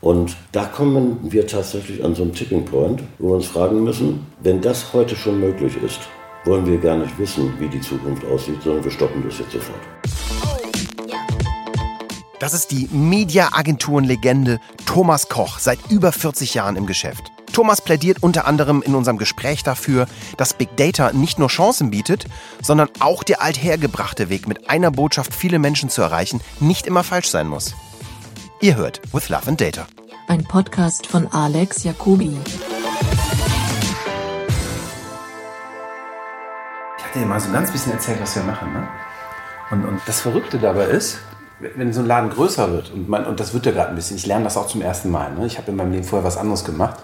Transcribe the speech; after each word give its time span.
Und 0.00 0.36
da 0.52 0.64
kommen 0.64 1.18
wir 1.22 1.48
tatsächlich 1.48 2.04
an 2.04 2.14
so 2.14 2.22
einen 2.22 2.32
Tipping 2.32 2.64
Point, 2.64 3.02
wo 3.18 3.30
wir 3.30 3.34
uns 3.34 3.46
fragen 3.46 3.82
müssen, 3.82 4.24
wenn 4.40 4.60
das 4.60 4.92
heute 4.92 5.16
schon 5.16 5.40
möglich 5.40 5.76
ist, 5.82 5.98
wollen 6.44 6.64
wir 6.66 6.78
gar 6.78 6.96
nicht 6.96 7.18
wissen, 7.18 7.52
wie 7.58 7.66
die 7.66 7.80
Zukunft 7.80 8.24
aussieht, 8.26 8.62
sondern 8.62 8.84
wir 8.84 8.92
stoppen 8.92 9.24
das 9.26 9.40
jetzt 9.40 9.50
sofort. 9.50 9.80
Das 12.38 12.54
ist 12.54 12.70
die 12.70 12.88
Media-Agenturen-Legende 12.92 14.60
Thomas 14.86 15.28
Koch, 15.28 15.58
seit 15.58 15.80
über 15.90 16.12
40 16.12 16.54
Jahren 16.54 16.76
im 16.76 16.86
Geschäft. 16.86 17.32
Thomas 17.52 17.82
plädiert 17.82 18.22
unter 18.22 18.46
anderem 18.46 18.82
in 18.82 18.94
unserem 18.94 19.18
Gespräch 19.18 19.64
dafür, 19.64 20.06
dass 20.36 20.54
Big 20.54 20.76
Data 20.76 21.12
nicht 21.12 21.40
nur 21.40 21.48
Chancen 21.48 21.90
bietet, 21.90 22.26
sondern 22.62 22.88
auch 23.00 23.24
der 23.24 23.42
althergebrachte 23.42 24.28
Weg, 24.28 24.46
mit 24.46 24.70
einer 24.70 24.92
Botschaft 24.92 25.34
viele 25.34 25.58
Menschen 25.58 25.88
zu 25.88 26.02
erreichen, 26.02 26.40
nicht 26.60 26.86
immer 26.86 27.02
falsch 27.02 27.30
sein 27.30 27.48
muss. 27.48 27.74
Ihr 28.60 28.74
hört 28.74 29.00
With 29.14 29.28
Love 29.28 29.46
and 29.46 29.60
Data. 29.60 29.86
Ein 30.26 30.42
Podcast 30.42 31.06
von 31.06 31.28
Alex 31.28 31.84
Jacobi. 31.84 32.36
Ich 36.98 37.04
hatte 37.04 37.20
dir 37.20 37.26
mal 37.26 37.38
so 37.38 37.46
ein 37.46 37.52
ganz 37.52 37.70
bisschen 37.70 37.92
erzählt, 37.92 38.20
was 38.20 38.34
wir 38.34 38.42
machen. 38.42 38.72
Ne? 38.72 38.88
Und, 39.70 39.84
und 39.84 40.00
das 40.06 40.22
Verrückte 40.22 40.58
dabei 40.58 40.86
ist, 40.86 41.18
wenn 41.60 41.92
so 41.92 42.00
ein 42.00 42.06
Laden 42.06 42.30
größer 42.30 42.72
wird, 42.72 42.90
und, 42.90 43.08
man, 43.08 43.26
und 43.26 43.38
das 43.38 43.54
wird 43.54 43.64
ja 43.64 43.70
gerade 43.70 43.90
ein 43.90 43.94
bisschen, 43.94 44.16
ich 44.16 44.26
lerne 44.26 44.42
das 44.42 44.56
auch 44.56 44.66
zum 44.66 44.82
ersten 44.82 45.12
Mal. 45.12 45.32
Ne? 45.34 45.46
Ich 45.46 45.56
habe 45.56 45.70
in 45.70 45.76
meinem 45.76 45.92
Leben 45.92 46.04
vorher 46.04 46.26
was 46.26 46.36
anderes 46.36 46.64
gemacht. 46.64 46.98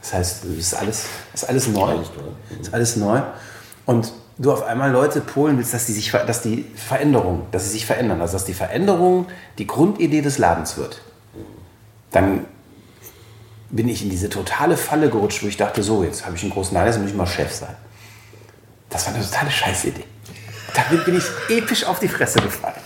Das 0.00 0.14
heißt, 0.14 0.44
es 0.46 0.56
ist 0.56 0.74
alles, 0.74 1.06
ist 1.34 1.46
alles 1.46 1.68
neu. 1.68 1.94
Ist 2.58 2.72
alles 2.72 2.96
neu. 2.96 3.20
Und 3.84 4.12
du 4.38 4.52
auf 4.52 4.62
einmal 4.64 4.90
Leute 4.90 5.20
polen 5.20 5.56
willst, 5.56 5.72
dass 5.72 5.86
die, 5.86 5.92
sich, 5.92 6.10
dass 6.10 6.42
die 6.42 6.64
Veränderung, 6.74 7.46
dass 7.52 7.64
sie 7.64 7.70
sich 7.70 7.86
verändern, 7.86 8.20
also 8.20 8.34
dass 8.34 8.44
die 8.44 8.54
Veränderung 8.54 9.26
die 9.58 9.66
Grundidee 9.66 10.20
des 10.20 10.38
Ladens 10.38 10.76
wird. 10.76 11.00
Dann 12.10 12.44
bin 13.70 13.88
ich 13.88 14.02
in 14.02 14.10
diese 14.10 14.28
totale 14.28 14.76
Falle 14.76 15.10
gerutscht, 15.10 15.42
wo 15.42 15.48
ich 15.48 15.56
dachte, 15.56 15.82
so, 15.82 16.04
jetzt 16.04 16.24
habe 16.24 16.36
ich 16.36 16.42
einen 16.42 16.52
großen 16.52 16.74
Laden, 16.74 16.88
jetzt 16.88 17.00
muss 17.00 17.10
ich 17.10 17.16
mal 17.16 17.26
Chef 17.26 17.52
sein. 17.52 17.74
Das 18.90 19.06
war 19.06 19.14
eine 19.14 19.24
totale 19.24 19.50
Scheißidee. 19.50 20.04
Damit 20.74 21.04
bin 21.04 21.16
ich 21.16 21.24
episch 21.48 21.84
auf 21.84 21.98
die 21.98 22.08
Fresse 22.08 22.38
gefallen. 22.40 22.76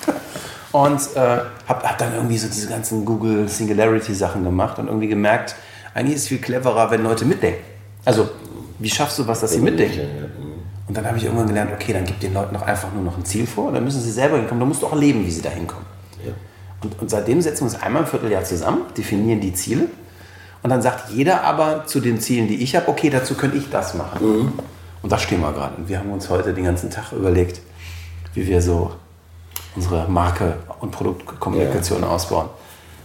Und 0.73 1.01
äh, 1.17 1.19
habe 1.19 1.49
hab 1.67 1.99
dann 1.99 2.15
irgendwie 2.15 2.39
so 2.39 2.47
diese 2.47 2.69
ganzen 2.69 3.05
Google 3.05 3.49
Singularity 3.49 4.15
Sachen 4.15 4.45
gemacht 4.45 4.79
und 4.79 4.87
irgendwie 4.87 5.09
gemerkt, 5.09 5.57
eigentlich 5.95 6.17
ist 6.17 6.23
es 6.23 6.29
viel 6.29 6.39
cleverer, 6.39 6.91
wenn 6.93 7.03
Leute 7.03 7.25
mitdenken. 7.25 7.65
Also, 8.05 8.31
wie 8.79 8.89
schaffst 8.89 9.19
du 9.19 9.27
was, 9.27 9.41
dass 9.41 9.53
sie 9.53 9.59
mitdenken? 9.59 10.30
Und 10.91 10.97
dann 10.97 11.07
habe 11.07 11.19
ich 11.19 11.25
irgendwann 11.25 11.47
gelernt, 11.47 11.71
okay, 11.73 11.93
dann 11.93 12.05
gib 12.05 12.19
den 12.19 12.35
Leuten 12.35 12.53
doch 12.53 12.63
einfach 12.63 12.93
nur 12.93 13.05
noch 13.05 13.17
ein 13.17 13.25
Ziel 13.25 13.47
vor, 13.47 13.71
dann 13.71 13.85
müssen 13.85 14.01
sie 14.01 14.11
selber 14.11 14.39
hinkommen, 14.39 14.59
dann 14.59 14.69
musst 14.69 14.83
du 14.83 14.89
auch 14.89 14.97
leben, 14.97 15.25
wie 15.25 15.31
sie 15.31 15.41
da 15.41 15.49
hinkommen. 15.49 15.87
Ja. 16.27 16.33
Und, 16.83 17.01
und, 17.01 17.09
seitdem 17.09 17.41
setzen 17.41 17.61
wir 17.61 17.67
uns 17.67 17.81
einmal 17.81 18.03
im 18.03 18.09
Vierteljahr 18.09 18.43
zusammen, 18.43 18.81
definieren 18.99 19.41
die 19.41 19.55
Ziele 19.55 19.87
und 20.65 20.71
dann 20.71 20.83
sagt 20.83 21.11
jeder 21.11 21.45
aber 21.45 21.87
zu 21.87 22.01
den 22.01 22.21
Zielen, 22.21 22.49
die 22.49 22.57
ich 22.57 22.75
habe, 22.75 22.89
okay, 22.89 23.09
dazu 23.09 23.37
könnte 23.37 23.57
ich 23.57 23.71
das 23.71 23.95
machen. 23.95 24.19
Mhm. 24.21 24.53
Und 25.01 25.13
da 25.13 25.17
stehen 25.17 25.41
wir 25.41 25.53
gerade. 25.53 25.77
Und 25.77 25.89
wir 25.89 25.97
haben 25.97 26.11
uns 26.11 26.29
heute 26.29 26.53
den 26.53 26.65
ganzen 26.65 26.91
Tag 26.91 27.13
überlegt, 27.13 27.61
wie 28.35 28.49
wir 28.49 28.61
so 28.61 28.91
unsere 29.77 30.09
Marke 30.09 30.57
und 30.81 30.91
Produktkommunikation 30.91 32.03
ja. 32.03 32.09
ausbauen. 32.09 32.49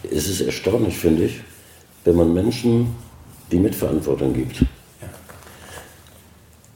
Es 0.02 0.28
ist 0.28 0.42
erstaunlich, 0.42 0.98
finde 0.98 1.26
ich, 1.26 1.42
wenn 2.04 2.16
man 2.16 2.34
Menschen 2.34 2.96
die 3.52 3.60
Mitverantwortung 3.60 4.34
gibt. 4.34 4.66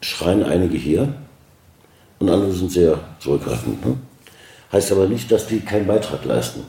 Schreien 0.10 0.44
einige 0.44 0.78
hier 0.78 1.14
und 2.20 2.30
andere 2.30 2.52
sind 2.52 2.72
sehr 2.72 3.00
zurückhaltend. 3.20 3.86
Ne? 3.86 3.98
Heißt 4.72 4.92
aber 4.92 5.08
nicht, 5.08 5.32
dass 5.32 5.48
die 5.48 5.60
keinen 5.60 5.88
Beitrag 5.88 6.26
leisten. 6.26 6.62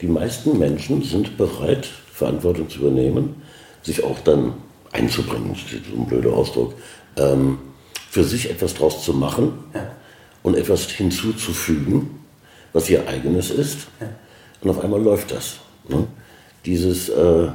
Die 0.00 0.06
meisten 0.06 0.58
Menschen 0.58 1.02
sind 1.02 1.36
bereit, 1.36 1.86
Verantwortung 2.12 2.68
zu 2.68 2.80
übernehmen, 2.80 3.42
sich 3.82 4.02
auch 4.02 4.18
dann 4.20 4.54
einzubringen, 4.92 5.50
das 5.52 5.72
ist 5.72 5.86
so 5.90 6.00
ein 6.00 6.06
blöder 6.06 6.32
Ausdruck, 6.32 6.74
ähm, 7.16 7.58
für 8.10 8.24
sich 8.24 8.50
etwas 8.50 8.74
draus 8.74 9.04
zu 9.04 9.12
machen 9.12 9.52
ja. 9.74 9.90
und 10.42 10.56
etwas 10.56 10.84
hinzuzufügen, 10.84 12.20
was 12.72 12.88
ihr 12.88 13.06
eigenes 13.08 13.50
ist. 13.50 13.88
Ja. 14.00 14.08
Und 14.62 14.70
auf 14.70 14.82
einmal 14.82 15.02
läuft 15.02 15.30
das. 15.32 15.56
Ne? 15.88 16.06
Dieses, 16.64 17.08
äh, 17.08 17.48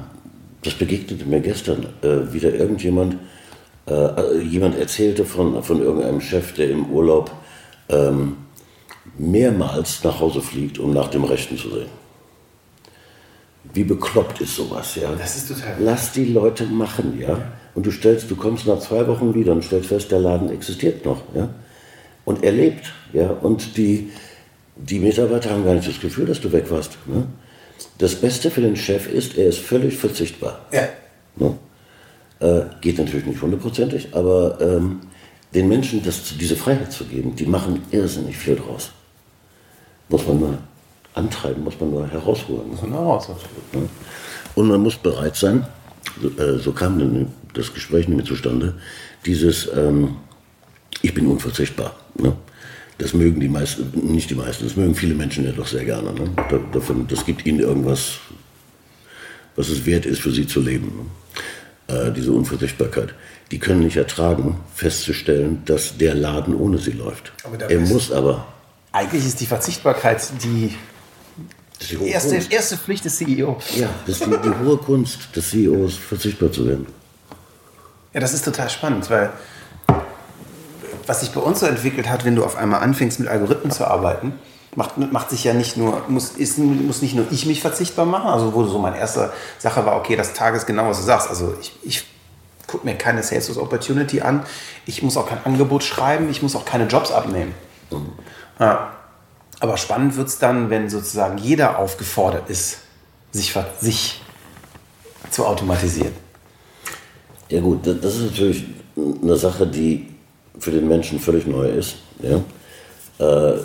das 0.64 0.74
begegnete 0.76 1.26
mir 1.26 1.42
gestern 1.42 1.88
äh, 2.02 2.32
wieder 2.32 2.54
irgendjemand, 2.54 3.18
äh, 3.88 4.40
jemand 4.42 4.78
erzählte 4.78 5.26
von, 5.26 5.64
von 5.64 5.82
irgendeinem 5.82 6.22
Chef, 6.22 6.54
der 6.54 6.70
im 6.70 6.86
Urlaub 6.92 7.32
ähm, 7.90 8.38
mehrmals 9.18 10.04
nach 10.04 10.20
Hause 10.20 10.42
fliegt, 10.42 10.80
um 10.80 10.94
nach 10.94 11.10
dem 11.10 11.24
Rechten 11.24 11.58
zu 11.58 11.70
sehen. 11.70 12.02
Wie 13.74 13.84
bekloppt 13.84 14.42
ist 14.42 14.56
sowas, 14.56 14.96
ja? 14.96 15.14
Das 15.18 15.36
ist 15.38 15.48
total. 15.48 15.76
Lass 15.80 16.12
die 16.12 16.26
Leute 16.26 16.66
machen, 16.66 17.20
ja? 17.20 17.38
Und 17.74 17.86
du 17.86 17.92
stellst, 17.92 18.30
du 18.30 18.36
kommst 18.36 18.68
nach 18.68 18.80
zwei 18.80 19.08
Wochen 19.08 19.34
wieder 19.34 19.54
und 19.54 19.64
stellst 19.64 19.90
fest, 19.90 20.12
der 20.12 20.20
Laden 20.20 20.52
existiert 20.52 21.06
noch, 21.06 21.22
ja? 21.34 21.50
Und 22.26 22.44
er 22.44 22.52
lebt, 22.52 22.92
ja? 23.14 23.30
Und 23.30 23.78
die, 23.78 24.12
die 24.76 25.00
Mitarbeiter 25.00 25.52
haben 25.52 25.66
gar 25.66 25.76
nicht 25.76 25.88
das 25.88 26.00
Gefühl, 26.00 26.26
dass 26.26 26.42
du 26.42 26.52
weg 26.52 26.70
warst. 26.70 26.98
Ne? 27.06 27.26
Das 27.98 28.16
Beste 28.16 28.52
für 28.52 28.62
den 28.62 28.76
Chef 28.76 29.12
ist, 29.12 29.38
er 29.38 29.48
ist 29.48 29.60
völlig 29.60 29.98
verzichtbar. 29.98 30.66
Ja. 30.72 30.88
Ne? 31.36 31.58
Äh, 32.42 32.64
geht 32.82 32.98
natürlich 32.98 33.28
nicht 33.28 33.40
hundertprozentig, 33.40 34.16
aber 34.16 34.60
ähm, 34.60 35.02
den 35.54 35.70
Menschen 35.70 36.02
das, 36.04 36.36
diese 36.40 36.56
Freiheit 36.56 36.92
zu 36.92 37.06
geben, 37.06 37.36
die 37.36 37.46
machen 37.46 37.84
irrsinnig 37.92 38.36
viel 38.36 38.56
draus. 38.56 38.92
Muss 40.10 40.26
man 40.26 40.40
nur 40.40 40.58
antreiben, 41.14 41.64
muss 41.64 41.80
man 41.80 41.92
nur 41.92 42.08
herausholen. 42.08 42.68
Muss 42.70 42.82
man 42.82 42.94
herausholen. 42.94 43.38
Und 44.56 44.68
man 44.68 44.82
muss 44.82 44.96
bereit 44.96 45.36
sein, 45.36 45.68
so, 46.20 46.30
äh, 46.42 46.58
so 46.58 46.72
kam 46.72 46.98
dann 46.98 47.28
das 47.54 47.72
Gespräch 47.72 48.08
mit 48.08 48.26
zustande, 48.26 48.74
dieses 49.24 49.70
ähm, 49.76 50.16
Ich 51.04 51.14
bin 51.14 51.28
unverzichtbar. 51.28 51.96
Ne? 52.16 52.36
Das 52.98 53.14
mögen 53.14 53.40
die 53.40 53.50
meisten, 53.50 53.92
nicht 54.12 54.32
die 54.32 54.36
meisten, 54.36 54.64
das 54.64 54.76
mögen 54.76 54.96
viele 54.96 55.14
Menschen 55.14 55.46
ja 55.46 55.52
doch 55.52 55.68
sehr 55.68 55.86
gerne. 55.86 56.12
Ne? 56.12 56.32
Davon, 56.74 57.08
das 57.08 57.24
gibt 57.24 57.46
ihnen 57.46 57.60
irgendwas, 57.60 58.20
was 59.56 59.70
es 59.70 59.86
wert 59.86 60.08
ist, 60.08 60.22
für 60.22 60.32
sie 60.32 60.48
zu 60.48 60.60
leben. 60.60 60.88
Ne? 60.88 61.06
Äh, 61.92 62.12
diese 62.12 62.32
Unverzichtbarkeit. 62.32 63.14
Die 63.52 63.60
können 63.60 63.82
nicht 63.82 63.98
ertragen, 63.98 64.58
festzustellen, 64.74 65.64
dass 65.66 65.98
der 65.98 66.16
Laden 66.16 66.56
ohne 66.56 66.78
sie 66.78 66.92
läuft. 66.92 67.34
er 67.68 67.80
muss 67.80 68.12
aber. 68.12 68.48
Eigentlich 68.94 69.26
ist 69.26 69.40
die 69.42 69.46
Verzichtbarkeit 69.46 70.22
die, 70.44 70.76
die 71.90 72.08
erste, 72.08 72.40
erste 72.50 72.78
Pflicht 72.78 73.04
des 73.04 73.18
CEOs. 73.18 73.76
Ja, 73.78 73.90
das 74.06 74.22
ist 74.22 74.26
die, 74.26 74.30
die 74.30 74.66
hohe 74.66 74.78
Kunst 74.78 75.36
des 75.36 75.50
CEOs, 75.50 75.96
verzichtbar 75.96 76.52
zu 76.52 76.68
werden. 76.68 76.86
Ja, 78.14 78.20
das 78.20 78.34
ist 78.34 78.46
total 78.46 78.70
spannend, 78.70 79.10
weil 79.10 79.32
was 81.08 81.22
sich 81.22 81.32
bei 81.32 81.42
uns 81.42 81.60
so 81.60 81.66
entwickelt 81.66 82.10
hat, 82.10 82.24
wenn 82.24 82.36
du 82.36 82.44
auf 82.46 82.56
einmal 82.56 82.82
anfängst 82.82 83.20
mit 83.20 83.28
Algorithmen 83.28 83.72
zu 83.72 83.86
arbeiten, 83.86 84.34
macht, 84.76 84.98
macht 84.98 85.30
sich 85.30 85.44
ja 85.44 85.54
nicht 85.54 85.78
nur, 85.78 86.04
muss, 86.08 86.32
ist, 86.32 86.58
muss 86.58 87.02
nicht 87.02 87.16
nur 87.16 87.26
ich 87.32 87.46
mich 87.46 87.62
verzichtbar 87.62 88.06
machen, 88.06 88.28
also 88.28 88.54
wo 88.54 88.64
so 88.66 88.80
meine 88.80 88.98
erste 88.98 89.32
Sache 89.60 89.86
war, 89.86 89.98
okay, 89.98 90.16
das 90.16 90.34
Tagesgenau, 90.34 90.88
was 90.88 91.00
du 91.00 91.04
sagst, 91.04 91.30
also 91.30 91.54
ich, 91.60 91.74
ich 91.84 92.06
gucke 92.68 92.86
mir 92.86 92.96
keine 92.96 93.22
Sales 93.22 93.58
Opportunity 93.58 94.22
an, 94.22 94.44
ich 94.86 95.04
muss 95.04 95.18
auch 95.18 95.28
kein 95.28 95.44
Angebot 95.44 95.84
schreiben, 95.84 96.30
ich 96.30 96.42
muss 96.42 96.56
auch 96.56 96.66
keine 96.66 96.86
Jobs 96.86 97.12
abnehmen. 97.12 97.54
Mhm. 97.92 98.14
Ja. 98.60 98.94
Aber 99.60 99.78
spannend 99.78 100.16
wird 100.16 100.28
es 100.28 100.40
dann, 100.40 100.70
wenn 100.70 100.90
sozusagen 100.90 101.38
jeder 101.38 101.78
aufgefordert 101.78 102.50
ist, 102.50 102.80
sich, 103.32 103.54
sich 103.80 104.22
zu 105.30 105.46
automatisieren. 105.46 106.14
Ja 107.50 107.62
gut, 107.62 107.86
das 107.86 108.16
ist 108.16 108.32
natürlich 108.32 108.66
eine 108.96 109.36
Sache, 109.36 109.68
die 109.68 110.08
für 110.58 110.72
den 110.72 110.88
Menschen 110.88 111.20
völlig 111.20 111.46
neu 111.46 111.70
ist. 111.70 111.98
Ja? 112.20 112.42
Äh, 113.20 113.60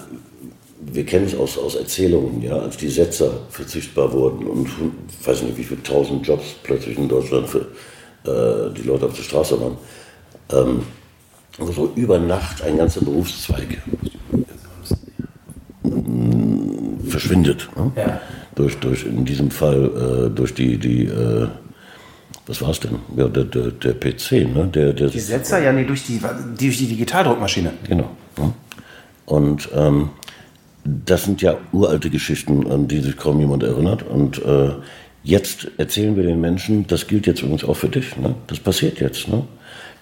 wir 0.81 1.07
kennen 1.07 1.27
es 1.27 1.35
aus, 1.35 1.59
aus 1.59 1.75
Erzählungen, 1.75 2.43
ja, 2.43 2.59
als 2.59 2.77
die 2.77 2.89
Setzer 2.89 3.31
verzichtbar 3.51 4.13
wurden 4.13 4.47
und 4.47 4.69
ich 4.69 5.27
weiß 5.27 5.43
nicht, 5.43 5.57
wie 5.57 5.65
viele 5.65 5.83
tausend 5.83 6.27
Jobs 6.27 6.45
plötzlich 6.63 6.99
in 6.99 7.09
Deutschland 7.09 7.49
für 7.49 7.61
äh, 8.25 8.75
die 8.75 8.83
Leute 8.83 9.07
auf 9.07 9.15
der 9.15 9.23
Straße 9.23 9.61
waren. 9.61 9.77
Ähm, 10.53 10.83
so 11.59 11.91
über 11.97 12.19
Nacht 12.19 12.63
ein 12.63 12.77
ganzer 12.77 13.01
Berufszweig 13.01 13.83
verschwindet. 17.09 17.69
Ne? 17.77 17.93
Ja. 17.97 18.21
Durch, 18.55 18.77
durch, 18.79 19.05
in 19.05 19.25
diesem 19.25 19.51
Fall 19.51 20.27
äh, 20.27 20.31
durch 20.35 20.55
die, 20.55 20.79
die 20.79 21.05
äh, 21.05 21.49
was 22.47 22.63
war 22.63 22.71
es 22.71 22.81
denn? 22.81 22.99
Ja, 23.17 23.29
der, 23.29 23.45
der, 23.45 23.71
der 23.71 23.95
PC, 23.95 24.33
ne? 24.55 24.71
Der, 24.73 24.93
der 24.93 25.09
die 25.09 25.19
Setzer, 25.19 25.63
ja, 25.63 25.73
nee, 25.73 25.85
durch 25.85 26.05
die, 26.05 26.21
durch 26.59 26.79
die 26.79 26.87
Digitaldruckmaschine. 26.87 27.73
Genau. 27.89 28.11
Ne? 28.39 28.53
Und 29.25 29.69
ähm, 29.75 30.11
das 31.05 31.25
sind 31.25 31.43
ja 31.43 31.57
uralte 31.73 32.11
Geschichten, 32.11 32.71
an 32.71 32.89
die 32.89 33.01
sich 33.01 33.17
kaum 33.17 33.41
jemand 33.41 33.63
erinnert. 33.63 34.03
Und 34.03 34.43
äh, 34.45 34.71
jetzt 35.23 35.69
erzählen 35.79 36.17
wir 36.17 36.23
den 36.23 36.41
Menschen, 36.41 36.87
das 36.87 37.07
gilt 37.07 37.27
jetzt 37.27 37.43
übrigens 37.43 37.65
auch 37.65 37.77
für 37.77 37.89
dich. 37.89 38.17
Ne? 38.17 38.35
Das 38.47 38.59
passiert 38.59 39.01
jetzt. 39.01 39.29
Ne? 39.29 39.43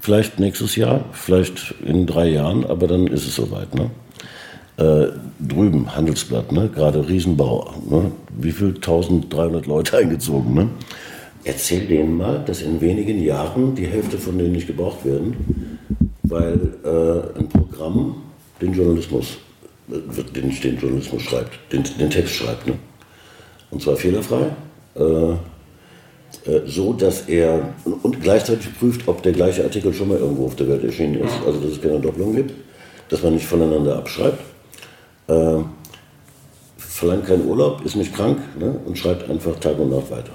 Vielleicht 0.01 0.39
nächstes 0.39 0.77
Jahr, 0.77 1.05
vielleicht 1.13 1.75
in 1.85 2.07
drei 2.07 2.29
Jahren, 2.29 2.67
aber 2.67 2.87
dann 2.87 3.07
ist 3.07 3.27
es 3.27 3.35
soweit. 3.35 3.75
Ne? 3.75 3.91
Äh, 4.77 5.13
drüben, 5.41 5.95
Handelsblatt, 5.95 6.53
ne? 6.53 6.69
gerade 6.75 7.09
Riesenbau. 7.09 7.75
Ne? 7.89 8.11
Wie 8.37 8.53
viel? 8.53 8.75
1300 8.75 9.67
Leute 9.67 9.97
eingezogen. 9.99 10.55
Ne? 10.55 10.69
erzähl 11.45 11.87
denen 11.87 12.17
mal, 12.17 12.43
dass 12.45 12.63
in 12.63 12.81
wenigen 12.81 13.23
Jahren 13.23 13.75
die 13.75 13.87
Hälfte 13.87 14.19
von 14.19 14.39
denen 14.39 14.53
nicht 14.53 14.67
gebraucht 14.67 15.05
werden, 15.05 15.79
weil 16.23 16.59
äh, 16.85 17.39
ein 17.39 17.49
Programm 17.49 18.17
den 18.61 18.73
Journalismus, 18.73 19.39
den, 19.89 20.61
den 20.61 20.79
Journalismus 20.79 21.23
schreibt, 21.23 21.59
den, 21.73 21.85
den 21.99 22.11
Text 22.11 22.35
schreibt. 22.35 22.67
Ne? 22.67 22.75
Und 23.71 23.83
zwar 23.83 23.97
fehlerfrei. 23.97 24.55
Äh, 24.97 25.33
äh, 26.47 26.67
so, 26.67 26.93
dass 26.93 27.29
er 27.29 27.75
und 28.03 28.21
gleichzeitig 28.21 28.79
prüft, 28.79 29.07
ob 29.09 29.23
der 29.23 29.33
gleiche 29.33 29.65
Artikel 29.65 29.93
schon 29.93 30.09
mal 30.09 30.19
irgendwo 30.19 30.47
auf 30.47 30.57
der 30.57 30.69
Welt 30.69 30.85
erschienen 30.85 31.21
ist, 31.21 31.35
also 31.47 31.61
dass 31.61 31.73
es 31.73 31.83
keine 31.83 32.01
Doppelung 32.01 32.35
gibt, 32.35 32.53
dass 33.09 33.23
man 33.23 33.35
nicht 33.35 33.47
voneinander 33.47 33.97
abschreibt. 33.97 34.41
Äh, 35.29 35.59
verlangt 36.77 37.27
keinen 37.27 37.47
Urlaub, 37.47 37.85
ist 37.85 37.97
nicht 37.97 38.15
krank 38.15 38.39
ne, 38.59 38.79
und 38.85 38.99
schreibt 38.99 39.29
einfach 39.29 39.59
Tag 39.59 39.79
und 39.79 39.91
Nacht 39.91 40.11
weiter. 40.11 40.33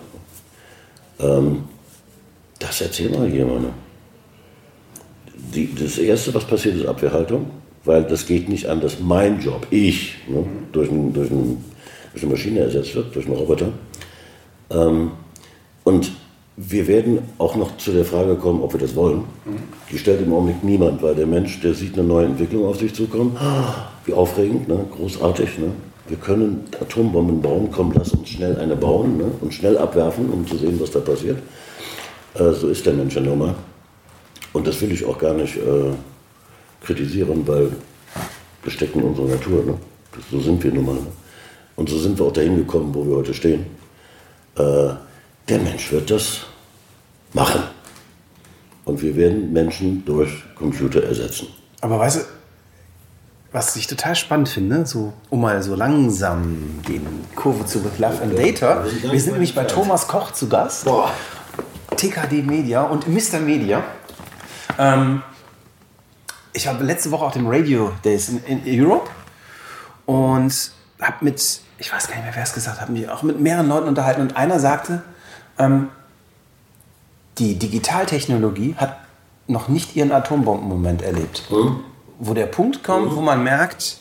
Ähm, 1.20 1.64
das 2.60 2.82
erzählt 2.82 3.18
mal 3.18 3.28
jemand. 3.28 3.62
Ne? 3.62 3.70
Das 5.80 5.98
Erste, 5.98 6.34
was 6.34 6.46
passiert, 6.46 6.76
ist 6.76 6.86
Abwehrhaltung, 6.86 7.50
weil 7.86 8.04
das 8.04 8.26
geht 8.26 8.50
nicht 8.50 8.68
an, 8.68 8.82
dass 8.82 9.00
mein 9.00 9.40
Job, 9.40 9.68
ich, 9.70 10.16
ne, 10.28 10.46
durch, 10.72 10.90
ein, 10.92 11.14
durch, 11.14 11.32
ein, 11.32 11.64
durch, 12.14 12.24
eine 12.24 12.32
Maschine 12.32 12.60
ersetzt 12.62 12.96
wird, 12.96 13.16
durch 13.16 13.26
einen 13.26 13.36
Roboter. 13.36 13.70
Ähm, 14.70 15.12
und 15.84 16.12
wir 16.62 16.88
werden 16.88 17.20
auch 17.38 17.56
noch 17.56 17.78
zu 17.78 17.92
der 17.92 18.04
Frage 18.04 18.36
kommen, 18.36 18.62
ob 18.62 18.74
wir 18.74 18.80
das 18.82 18.94
wollen. 18.94 19.24
Die 19.90 19.98
stellt 19.98 20.22
im 20.22 20.34
Augenblick 20.34 20.62
niemand, 20.62 21.02
weil 21.02 21.16
der 21.16 21.26
Mensch, 21.26 21.62
der 21.62 21.74
sieht 21.74 21.98
eine 21.98 22.06
neue 22.06 22.26
Entwicklung 22.26 22.66
auf 22.66 22.78
sich 22.78 22.94
zukommen. 22.94 23.38
Wie 24.06 24.12
aufregend, 24.12 24.68
ne? 24.68 24.86
großartig. 24.98 25.58
Ne? 25.58 25.72
Wir 26.10 26.18
können 26.18 26.66
Atombomben 26.82 27.42
bauen, 27.42 27.70
komm, 27.72 27.94
lass 27.96 28.12
uns 28.12 28.30
schnell 28.30 28.58
eine 28.58 28.76
bauen 28.76 29.18
ne? 29.18 29.32
und 29.40 29.54
schnell 29.54 29.78
abwerfen, 29.78 30.30
um 30.30 30.46
zu 30.46 30.58
sehen, 30.58 30.78
was 30.82 30.92
da 30.92 31.00
passiert. 31.00 31.38
Äh, 32.34 32.52
so 32.52 32.68
ist 32.68 32.86
der 32.86 32.94
Mensch 32.94 33.16
ja 33.16 33.22
nun 33.22 33.40
mal. 33.40 33.56
Und 34.52 34.68
das 34.68 34.82
will 34.82 34.92
ich 34.92 35.06
auch 35.06 35.18
gar 35.18 35.34
nicht 35.34 35.56
äh, 35.56 35.94
kritisieren, 36.82 37.48
weil 37.48 37.72
das 38.64 38.74
steckt 38.74 38.96
in 38.96 39.04
unserer 39.04 39.28
Natur. 39.28 39.64
Ne? 39.64 39.76
So 40.32 40.40
sind 40.40 40.64
wir 40.64 40.72
nun 40.72 40.86
mal. 40.86 40.96
Ne? 40.96 41.08
Und 41.76 41.90
so 41.90 41.98
sind 41.98 42.18
wir 42.20 42.26
auch 42.26 42.34
dahin 42.34 42.58
gekommen, 42.58 42.94
wo 42.94 43.06
wir 43.06 43.18
heute 43.18 43.34
stehen. 43.34 43.66
Äh, 44.58 44.90
der 45.48 45.60
Mensch 45.60 45.92
wird 45.92 46.12
das 46.12 46.42
machen. 47.34 47.64
Und 48.86 49.02
wir 49.02 49.16
werden 49.16 49.54
Menschen 49.54 50.04
durch 50.06 50.30
Computer 50.56 51.04
ersetzen. 51.04 51.48
Aber 51.82 52.00
weißt 52.00 52.18
du, 52.18 52.22
was 53.52 53.76
ich 53.76 53.88
total 53.88 54.16
spannend 54.16 54.50
finde, 54.50 54.86
so, 54.86 55.14
um 55.30 55.42
mal 55.42 55.62
so 55.64 55.76
langsam 55.76 56.82
die 56.88 57.02
Kurve 57.36 57.66
zu 57.66 57.84
With 57.84 57.98
Love 57.98 58.22
and 58.22 58.38
Data. 58.38 58.86
Wir 59.10 59.20
sind 59.20 59.34
nämlich 59.34 59.56
bei 59.56 59.64
Thomas 59.64 60.08
Koch 60.08 60.32
zu 60.32 60.50
Gast. 60.50 60.86
Boah. 60.86 61.12
TKD 61.96 62.44
Media 62.44 62.84
und 62.84 63.08
Mr. 63.08 63.40
Media. 63.40 63.84
Ähm, 64.78 65.24
ich 66.54 66.68
war 66.68 66.74
letzte 66.82 67.12
Woche 67.12 67.26
auf 67.26 67.34
dem 67.34 67.48
Radio 67.48 67.92
Days 68.04 68.30
in, 68.30 68.64
in 68.64 68.82
Europe 68.84 69.10
und 70.06 70.72
habe 71.02 71.16
mit, 71.22 71.62
ich 71.78 71.94
weiß 71.94 72.08
gar 72.08 72.16
nicht 72.16 72.26
mehr, 72.26 72.36
wer 72.36 72.44
es 72.44 72.54
gesagt 72.54 72.82
hat, 72.82 72.90
mich 72.90 73.08
auch 73.10 73.24
mit 73.24 73.40
mehreren 73.40 73.68
Leuten 73.68 73.88
unterhalten 73.88 74.22
und 74.22 74.36
einer 74.36 74.60
sagte, 74.60 75.04
ähm, 75.58 75.90
die 77.38 77.58
Digitaltechnologie 77.58 78.76
hat 78.78 78.98
noch 79.48 79.68
nicht 79.68 79.96
ihren 79.96 80.12
Atombombenmoment 80.12 81.02
erlebt. 81.02 81.44
Hm? 81.50 81.80
Wo 82.20 82.34
der 82.34 82.48
Punkt 82.48 82.84
kommt, 82.84 83.16
wo 83.16 83.22
man 83.22 83.44
merkt, 83.44 83.98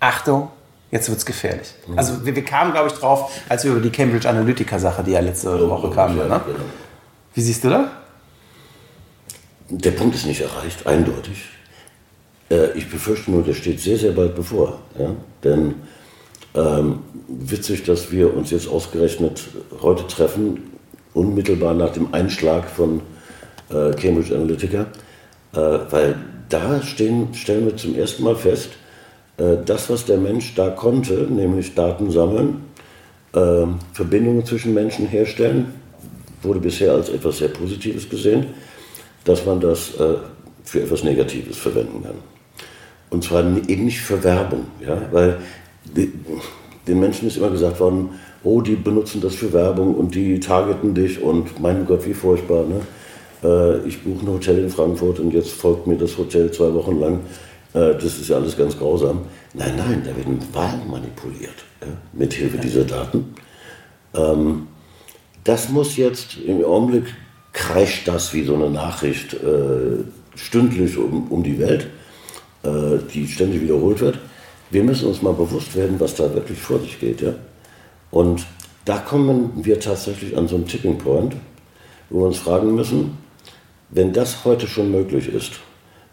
Achtung, 0.00 0.50
jetzt 0.90 1.08
wird 1.08 1.18
es 1.18 1.24
gefährlich. 1.26 1.74
Hm. 1.86 1.98
Also 1.98 2.26
wir, 2.26 2.36
wir 2.36 2.44
kamen, 2.44 2.72
glaube 2.72 2.88
ich, 2.88 2.94
drauf, 2.94 3.32
als 3.48 3.64
wir 3.64 3.72
über 3.72 3.80
die 3.80 3.90
Cambridge 3.90 4.28
Analytica-Sache, 4.28 5.02
die 5.02 5.12
ja 5.12 5.20
letzte 5.20 5.68
Woche 5.68 5.90
kam. 5.90 6.16
Ja, 6.18 6.24
Ne? 6.24 6.40
genau. 6.44 6.64
Wie 7.32 7.40
siehst 7.40 7.64
du 7.64 7.70
das? 7.70 7.86
Der 9.70 9.92
Punkt 9.92 10.14
ist 10.14 10.26
nicht 10.26 10.42
erreicht, 10.42 10.86
eindeutig. 10.86 11.48
Äh, 12.54 12.78
ich 12.78 12.88
befürchte 12.88 13.30
nur, 13.30 13.42
der 13.42 13.54
steht 13.54 13.80
sehr, 13.80 13.98
sehr 13.98 14.12
bald 14.12 14.34
bevor. 14.34 14.78
Ja? 14.98 15.10
Denn 15.42 15.74
ähm, 16.54 17.00
witzig, 17.28 17.82
dass 17.84 18.12
wir 18.12 18.34
uns 18.34 18.50
jetzt 18.50 18.68
ausgerechnet 18.68 19.42
heute 19.82 20.06
treffen, 20.06 20.70
unmittelbar 21.12 21.74
nach 21.74 21.90
dem 21.90 22.14
Einschlag 22.14 22.68
von 22.68 23.00
äh, 23.70 23.90
Cambridge 23.92 24.34
Analytica, 24.34 24.86
äh, 25.52 25.58
weil 25.90 26.16
da 26.48 26.82
stehen, 26.82 27.34
stellen 27.34 27.66
wir 27.66 27.76
zum 27.76 27.96
ersten 27.96 28.22
Mal 28.22 28.36
fest, 28.36 28.70
äh, 29.36 29.56
das, 29.64 29.90
was 29.90 30.04
der 30.04 30.18
Mensch 30.18 30.54
da 30.54 30.70
konnte, 30.70 31.14
nämlich 31.14 31.74
Daten 31.74 32.10
sammeln, 32.10 32.62
äh, 33.32 33.66
Verbindungen 33.92 34.44
zwischen 34.44 34.74
Menschen 34.74 35.08
herstellen, 35.08 35.74
wurde 36.42 36.60
bisher 36.60 36.92
als 36.92 37.08
etwas 37.08 37.38
sehr 37.38 37.48
Positives 37.48 38.08
gesehen, 38.08 38.46
dass 39.24 39.44
man 39.46 39.60
das 39.60 39.94
äh, 39.98 40.16
für 40.62 40.82
etwas 40.82 41.02
Negatives 41.02 41.56
verwenden 41.56 42.02
kann. 42.02 42.33
Und 43.14 43.22
zwar 43.22 43.44
eben 43.68 43.84
nicht 43.84 44.00
für 44.00 44.24
Werbung, 44.24 44.66
ja? 44.84 45.00
weil 45.12 45.36
den 45.94 46.98
Menschen 46.98 47.28
ist 47.28 47.36
immer 47.36 47.50
gesagt 47.50 47.78
worden, 47.78 48.08
oh, 48.42 48.60
die 48.60 48.74
benutzen 48.74 49.20
das 49.20 49.36
für 49.36 49.52
Werbung 49.52 49.94
und 49.94 50.16
die 50.16 50.40
targeten 50.40 50.94
dich 50.94 51.22
und 51.22 51.60
mein 51.60 51.86
Gott, 51.86 52.04
wie 52.06 52.12
furchtbar. 52.12 52.64
Ne? 52.64 52.80
Äh, 53.44 53.88
ich 53.88 54.02
buche 54.02 54.26
ein 54.26 54.28
Hotel 54.28 54.58
in 54.58 54.68
Frankfurt 54.68 55.20
und 55.20 55.32
jetzt 55.32 55.52
folgt 55.52 55.86
mir 55.86 55.96
das 55.96 56.18
Hotel 56.18 56.50
zwei 56.50 56.74
Wochen 56.74 56.98
lang. 56.98 57.20
Äh, 57.72 57.94
das 57.94 58.18
ist 58.18 58.28
ja 58.28 58.36
alles 58.36 58.56
ganz 58.56 58.76
grausam. 58.76 59.20
Nein, 59.54 59.74
nein, 59.76 60.02
da 60.04 60.16
werden 60.16 60.40
Wahlen 60.52 60.90
manipuliert 60.90 61.64
ja? 61.82 61.86
mit 62.12 62.32
Hilfe 62.32 62.58
dieser 62.58 62.82
Daten. 62.82 63.32
Ähm, 64.12 64.66
das 65.44 65.68
muss 65.68 65.96
jetzt 65.96 66.38
im 66.44 66.64
Augenblick 66.64 67.04
kreischt 67.52 68.08
das 68.08 68.34
wie 68.34 68.42
so 68.42 68.56
eine 68.56 68.70
Nachricht 68.70 69.34
äh, 69.34 70.02
stündlich 70.34 70.98
um, 70.98 71.28
um 71.28 71.44
die 71.44 71.60
Welt, 71.60 71.86
die 72.64 73.28
ständig 73.28 73.62
wiederholt 73.62 74.00
wird. 74.00 74.18
Wir 74.70 74.82
müssen 74.82 75.08
uns 75.08 75.22
mal 75.22 75.34
bewusst 75.34 75.76
werden, 75.76 76.00
was 76.00 76.14
da 76.14 76.32
wirklich 76.34 76.58
vor 76.58 76.80
sich 76.80 76.98
geht. 76.98 77.20
Ja? 77.20 77.34
Und 78.10 78.46
da 78.84 78.98
kommen 78.98 79.52
wir 79.56 79.78
tatsächlich 79.80 80.36
an 80.36 80.48
so 80.48 80.56
einen 80.56 80.66
Tipping 80.66 80.98
Point, 80.98 81.36
wo 82.10 82.20
wir 82.20 82.26
uns 82.26 82.38
fragen 82.38 82.74
müssen, 82.74 83.18
wenn 83.90 84.12
das 84.12 84.44
heute 84.44 84.66
schon 84.66 84.90
möglich 84.90 85.32
ist, 85.32 85.52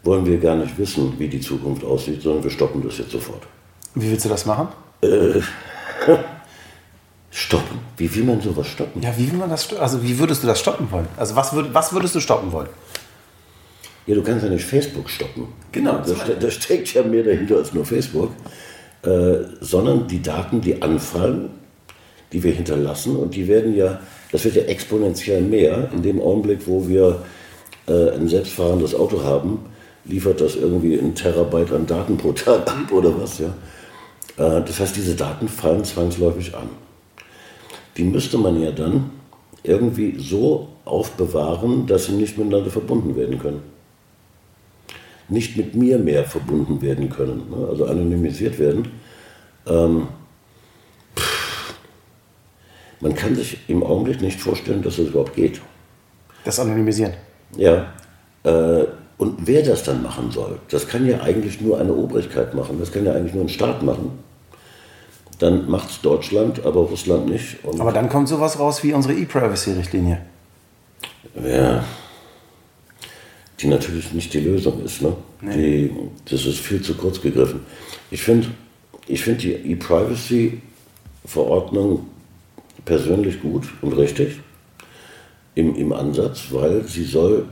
wollen 0.04 0.26
wir 0.26 0.38
gar 0.38 0.56
nicht 0.56 0.78
wissen, 0.78 1.14
wie 1.18 1.28
die 1.28 1.40
Zukunft 1.40 1.84
aussieht, 1.84 2.22
sondern 2.22 2.44
wir 2.44 2.50
stoppen 2.50 2.82
das 2.82 2.98
jetzt 2.98 3.10
sofort. 3.10 3.42
Wie 3.94 4.10
willst 4.10 4.24
du 4.24 4.28
das 4.28 4.46
machen? 4.46 4.68
Stoppen? 7.30 7.78
Wie 7.96 8.14
will 8.14 8.24
man 8.24 8.40
sowas 8.40 8.66
stoppen? 8.66 9.02
Ja, 9.02 9.16
wie 9.16 9.30
will 9.30 9.38
man 9.38 9.50
das 9.50 9.72
Also 9.74 10.02
wie 10.02 10.18
würdest 10.18 10.42
du 10.42 10.46
das 10.46 10.60
stoppen 10.60 10.90
wollen? 10.90 11.08
Also 11.16 11.34
was, 11.34 11.52
würd, 11.52 11.72
was 11.72 11.92
würdest 11.92 12.14
du 12.14 12.20
stoppen 12.20 12.52
wollen? 12.52 12.68
Ja, 14.06 14.16
du 14.16 14.22
kannst 14.22 14.44
ja 14.44 14.50
nicht 14.50 14.64
Facebook 14.64 15.08
stoppen. 15.08 15.48
Genau, 15.70 15.92
Da, 15.92 15.98
das 15.98 16.18
ste 16.18 16.36
da 16.40 16.50
steckt 16.50 16.92
ja 16.94 17.02
mehr 17.02 17.22
dahinter 17.22 17.56
als 17.56 17.72
nur 17.72 17.84
Facebook. 17.84 18.30
Äh, 19.02 19.44
sondern 19.60 20.06
die 20.06 20.22
Daten, 20.22 20.60
die 20.60 20.80
anfallen, 20.80 21.50
die 22.32 22.42
wir 22.42 22.52
hinterlassen, 22.52 23.16
und 23.16 23.34
die 23.34 23.48
werden 23.48 23.74
ja, 23.74 24.00
das 24.30 24.44
wird 24.44 24.56
ja 24.56 24.62
exponentiell 24.62 25.42
mehr. 25.42 25.90
In 25.92 26.02
dem 26.02 26.20
Augenblick, 26.20 26.60
wo 26.66 26.88
wir 26.88 27.22
äh, 27.86 28.10
ein 28.10 28.28
selbstfahrendes 28.28 28.94
Auto 28.94 29.22
haben, 29.22 29.58
liefert 30.04 30.40
das 30.40 30.56
irgendwie 30.56 30.96
ein 30.96 31.14
Terabyte 31.14 31.72
an 31.72 31.86
Daten 31.86 32.16
pro 32.16 32.32
Tag 32.32 32.68
ab 32.68 32.92
oder 32.92 33.20
was, 33.20 33.38
ja. 33.38 33.48
Äh, 34.36 34.62
das 34.62 34.80
heißt, 34.80 34.96
diese 34.96 35.14
Daten 35.14 35.48
fallen 35.48 35.84
zwangsläufig 35.84 36.54
an. 36.54 36.68
Die 37.96 38.04
müsste 38.04 38.38
man 38.38 38.60
ja 38.60 38.72
dann 38.72 39.10
irgendwie 39.64 40.16
so 40.18 40.68
aufbewahren, 40.84 41.86
dass 41.86 42.06
sie 42.06 42.12
nicht 42.12 42.38
miteinander 42.38 42.70
verbunden 42.70 43.16
werden 43.16 43.38
können 43.38 43.71
nicht 45.28 45.56
mit 45.56 45.74
mir 45.74 45.98
mehr 45.98 46.24
verbunden 46.24 46.82
werden 46.82 47.10
können, 47.10 47.50
ne? 47.50 47.68
also 47.68 47.86
anonymisiert 47.86 48.58
werden. 48.58 48.88
Ähm, 49.66 50.08
man 53.00 53.14
kann 53.14 53.34
sich 53.34 53.58
im 53.68 53.82
Augenblick 53.82 54.20
nicht 54.20 54.40
vorstellen, 54.40 54.82
dass 54.82 54.96
das 54.96 55.06
überhaupt 55.06 55.34
geht. 55.34 55.60
Das 56.44 56.58
Anonymisieren. 56.58 57.14
Ja. 57.56 57.92
Äh, 58.44 58.84
und 59.18 59.46
wer 59.46 59.62
das 59.62 59.84
dann 59.84 60.02
machen 60.02 60.30
soll, 60.30 60.58
das 60.68 60.88
kann 60.88 61.06
ja 61.06 61.20
eigentlich 61.20 61.60
nur 61.60 61.78
eine 61.78 61.92
Obrigkeit 61.92 62.54
machen, 62.54 62.78
das 62.80 62.90
kann 62.90 63.04
ja 63.04 63.12
eigentlich 63.12 63.34
nur 63.34 63.44
ein 63.44 63.48
Staat 63.48 63.82
machen. 63.82 64.18
Dann 65.38 65.68
macht 65.68 65.90
es 65.90 66.00
Deutschland, 66.00 66.64
aber 66.64 66.80
Russland 66.80 67.28
nicht. 67.28 67.58
Aber 67.78 67.92
dann 67.92 68.08
kommt 68.08 68.28
sowas 68.28 68.58
raus 68.58 68.82
wie 68.82 68.92
unsere 68.92 69.14
E-Privacy-Richtlinie. 69.14 70.20
Ja, 71.44 71.84
die 73.62 73.68
natürlich 73.68 74.12
nicht 74.12 74.34
die 74.34 74.40
Lösung 74.40 74.84
ist. 74.84 75.00
Ne? 75.02 75.16
Die, 75.42 75.88
das 76.28 76.44
ist 76.46 76.58
viel 76.58 76.82
zu 76.82 76.94
kurz 76.94 77.20
gegriffen. 77.20 77.60
Ich 78.10 78.22
finde 78.22 78.48
ich 79.06 79.22
find 79.22 79.40
die 79.42 79.52
E-Privacy-Verordnung 79.52 82.06
persönlich 82.84 83.40
gut 83.40 83.68
und 83.80 83.92
richtig 83.94 84.40
im, 85.54 85.76
im 85.76 85.92
Ansatz, 85.92 86.46
weil 86.50 86.82
sie 86.84 87.04
soll 87.04 87.46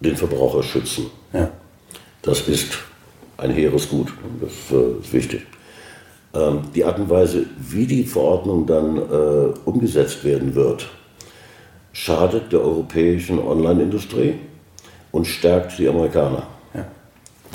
den 0.00 0.16
Verbraucher 0.16 0.62
schützen. 0.62 1.06
Ja. 1.32 1.50
Das 2.22 2.48
ist 2.48 2.78
ein 3.36 3.50
hehres 3.50 3.88
Gut, 3.88 4.12
das 4.40 4.52
äh, 4.70 5.00
ist 5.00 5.12
wichtig. 5.12 5.42
Ähm, 6.34 6.60
die 6.74 6.84
Art 6.84 6.98
und 6.98 7.08
Weise, 7.08 7.46
wie 7.58 7.86
die 7.86 8.02
Verordnung 8.04 8.66
dann 8.66 8.96
äh, 8.96 9.54
umgesetzt 9.64 10.24
werden 10.24 10.54
wird, 10.54 10.88
schadet 11.92 12.52
der 12.52 12.60
europäischen 12.60 13.38
Online-Industrie 13.38 14.34
und 15.16 15.26
stärkt 15.26 15.78
die 15.78 15.88
Amerikaner. 15.88 16.46
Ja. 16.74 16.84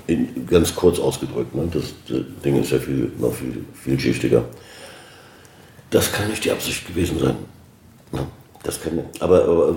In, 0.07 0.47
ganz 0.47 0.75
kurz 0.75 0.97
ausgedrückt, 0.97 1.53
ne? 1.53 1.67
das, 1.71 1.93
das 2.07 2.21
Ding 2.43 2.59
ist 2.59 2.71
ja 2.71 2.79
viel, 2.79 3.11
noch 3.19 3.33
viel, 3.33 3.63
vielschichtiger. 3.83 4.43
Das 5.91 6.11
kann 6.11 6.27
nicht 6.27 6.43
die 6.43 6.51
Absicht 6.51 6.87
gewesen 6.87 7.19
sein. 7.19 7.35
Ne? 8.11 8.25
Das 8.63 8.81
kann, 8.81 8.99
aber, 9.19 9.43
aber 9.43 9.75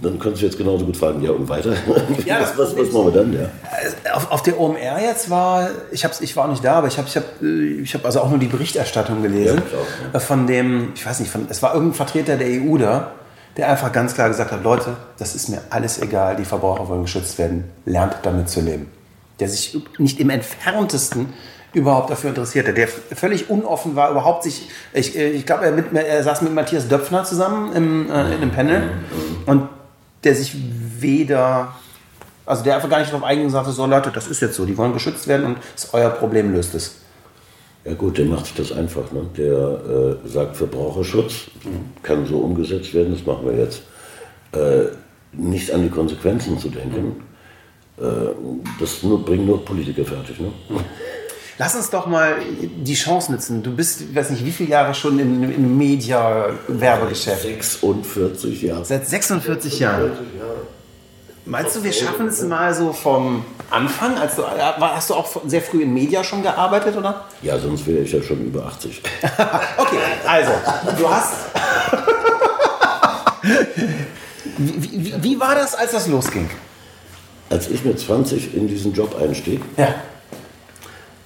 dann 0.00 0.18
können 0.20 0.36
Sie 0.36 0.44
jetzt 0.44 0.58
genauso 0.58 0.84
gut 0.84 0.96
fragen, 0.96 1.22
ja 1.22 1.30
und 1.32 1.48
weiter? 1.48 1.74
Ja, 2.24 2.40
was, 2.40 2.56
was, 2.56 2.76
was 2.76 2.92
machen 2.92 3.06
wir 3.06 3.12
dann? 3.12 3.32
Ja. 3.32 4.14
Auf, 4.14 4.30
auf 4.30 4.42
der 4.42 4.60
OMR 4.60 5.00
jetzt 5.00 5.28
war, 5.28 5.70
ich, 5.90 6.04
hab's, 6.04 6.20
ich 6.20 6.36
war 6.36 6.44
auch 6.44 6.50
nicht 6.50 6.64
da, 6.64 6.74
aber 6.74 6.86
ich 6.86 6.98
habe 6.98 7.08
ich 7.08 7.16
hab, 7.16 7.24
ich 7.42 7.94
hab 7.94 8.04
also 8.04 8.20
auch 8.20 8.30
nur 8.30 8.38
die 8.38 8.46
Berichterstattung 8.46 9.22
gelesen. 9.22 9.60
Ja, 9.72 9.78
auch, 9.78 10.14
äh, 10.14 10.20
Von 10.20 10.46
dem, 10.46 10.92
ich 10.94 11.04
weiß 11.04 11.18
nicht, 11.18 11.32
von, 11.32 11.46
es 11.48 11.62
war 11.62 11.74
irgendein 11.74 11.96
Vertreter 11.96 12.36
der 12.36 12.48
EU 12.48 12.78
da, 12.78 13.12
der 13.56 13.68
einfach 13.68 13.92
ganz 13.92 14.14
klar 14.14 14.28
gesagt 14.28 14.52
hat, 14.52 14.64
Leute, 14.64 14.96
das 15.18 15.34
ist 15.34 15.48
mir 15.48 15.60
alles 15.70 16.00
egal, 16.00 16.36
die 16.36 16.44
Verbraucher 16.44 16.88
wollen 16.88 17.02
geschützt 17.02 17.38
werden, 17.38 17.64
lernt 17.84 18.16
damit 18.22 18.48
zu 18.48 18.60
leben. 18.60 18.90
Der 19.40 19.48
sich 19.48 19.78
nicht 19.98 20.20
im 20.20 20.30
entferntesten 20.30 21.32
überhaupt 21.72 22.10
dafür 22.10 22.30
interessierte, 22.30 22.72
der 22.72 22.88
völlig 22.88 23.50
unoffen 23.50 23.96
war, 23.96 24.10
überhaupt 24.10 24.44
sich, 24.44 24.68
ich, 24.92 25.16
ich 25.16 25.44
glaube, 25.44 25.66
er, 25.66 26.06
er 26.06 26.22
saß 26.22 26.42
mit 26.42 26.54
Matthias 26.54 26.88
Döpfner 26.88 27.24
zusammen 27.24 27.74
im, 27.74 28.10
äh, 28.10 28.26
in 28.26 28.42
einem 28.42 28.50
Panel 28.52 28.90
und 29.46 29.68
der 30.22 30.34
sich 30.34 30.56
weder, 31.00 31.74
also 32.46 32.62
der 32.62 32.76
einfach 32.76 32.88
gar 32.88 33.00
nicht 33.00 33.12
darauf 33.12 33.24
einging 33.24 33.46
und 33.46 33.52
sagte, 33.52 33.72
so 33.72 33.86
Leute, 33.86 34.10
das 34.10 34.28
ist 34.28 34.40
jetzt 34.40 34.54
so, 34.54 34.64
die 34.64 34.76
wollen 34.78 34.92
geschützt 34.92 35.26
werden 35.26 35.46
und 35.46 35.58
ist 35.74 35.92
euer 35.92 36.10
Problem, 36.10 36.52
löst 36.52 36.74
es. 36.74 36.94
Ja 37.84 37.92
gut, 37.94 38.16
der 38.16 38.24
macht 38.24 38.46
sich 38.46 38.54
das 38.54 38.72
einfach. 38.72 39.12
Ne? 39.12 39.26
Der 39.36 40.18
äh, 40.24 40.28
sagt, 40.28 40.56
Verbraucherschutz 40.56 41.50
kann 42.02 42.26
so 42.26 42.38
umgesetzt 42.38 42.94
werden, 42.94 43.12
das 43.12 43.26
machen 43.26 43.46
wir 43.46 43.58
jetzt. 43.58 43.82
Äh, 44.52 44.86
nicht 45.32 45.70
an 45.72 45.82
die 45.82 45.90
Konsequenzen 45.90 46.58
zu 46.58 46.68
denken, 46.68 47.22
äh, 47.98 48.02
das 48.80 49.02
nur, 49.02 49.24
bringen 49.24 49.46
nur 49.46 49.64
Politiker 49.64 50.04
fertig. 50.04 50.40
Ne? 50.40 50.50
Lass 51.58 51.76
uns 51.76 51.88
doch 51.90 52.06
mal 52.06 52.36
die 52.58 52.94
Chance 52.94 53.30
nutzen. 53.30 53.62
Du 53.62 53.74
bist, 53.76 54.00
ich 54.00 54.14
weiß 54.14 54.30
nicht, 54.30 54.44
wie 54.44 54.50
viele 54.50 54.70
Jahre 54.70 54.92
schon 54.92 55.20
im, 55.20 55.44
im 55.44 55.78
Media-Werbegeschäft? 55.78 57.42
46 57.42 58.62
Jahre. 58.62 58.84
Seit 58.84 59.06
46 59.06 59.78
Jahren. 59.78 60.10
Meinst 61.46 61.76
du, 61.76 61.82
wir 61.84 61.92
schaffen 61.92 62.28
es 62.28 62.40
mal 62.42 62.72
so 62.72 62.92
vom 62.92 63.44
Anfang? 63.70 64.16
Als 64.16 64.36
du, 64.36 64.42
war- 64.42 64.94
hast 64.96 65.10
du 65.10 65.14
auch 65.14 65.28
sehr 65.46 65.60
früh 65.60 65.82
in 65.82 65.92
Media 65.92 66.24
schon 66.24 66.42
gearbeitet, 66.42 66.96
oder? 66.96 67.24
Ja, 67.42 67.58
sonst 67.58 67.86
wäre 67.86 67.98
ich 67.98 68.12
ja 68.12 68.22
schon 68.22 68.40
über 68.46 68.64
80. 68.66 69.02
Okay, 69.76 69.98
also, 70.26 70.52
du 70.96 71.08
hast. 71.10 71.34
Wie, 74.56 75.04
wie, 75.04 75.22
wie 75.22 75.40
war 75.40 75.54
das, 75.54 75.74
als 75.74 75.92
das 75.92 76.06
losging? 76.08 76.48
Als 77.50 77.68
ich 77.68 77.84
mit 77.84 77.98
20 78.00 78.54
in 78.54 78.68
diesen 78.68 78.92
Job 78.94 79.14
einstieg, 79.20 79.60
Ja. 79.76 79.94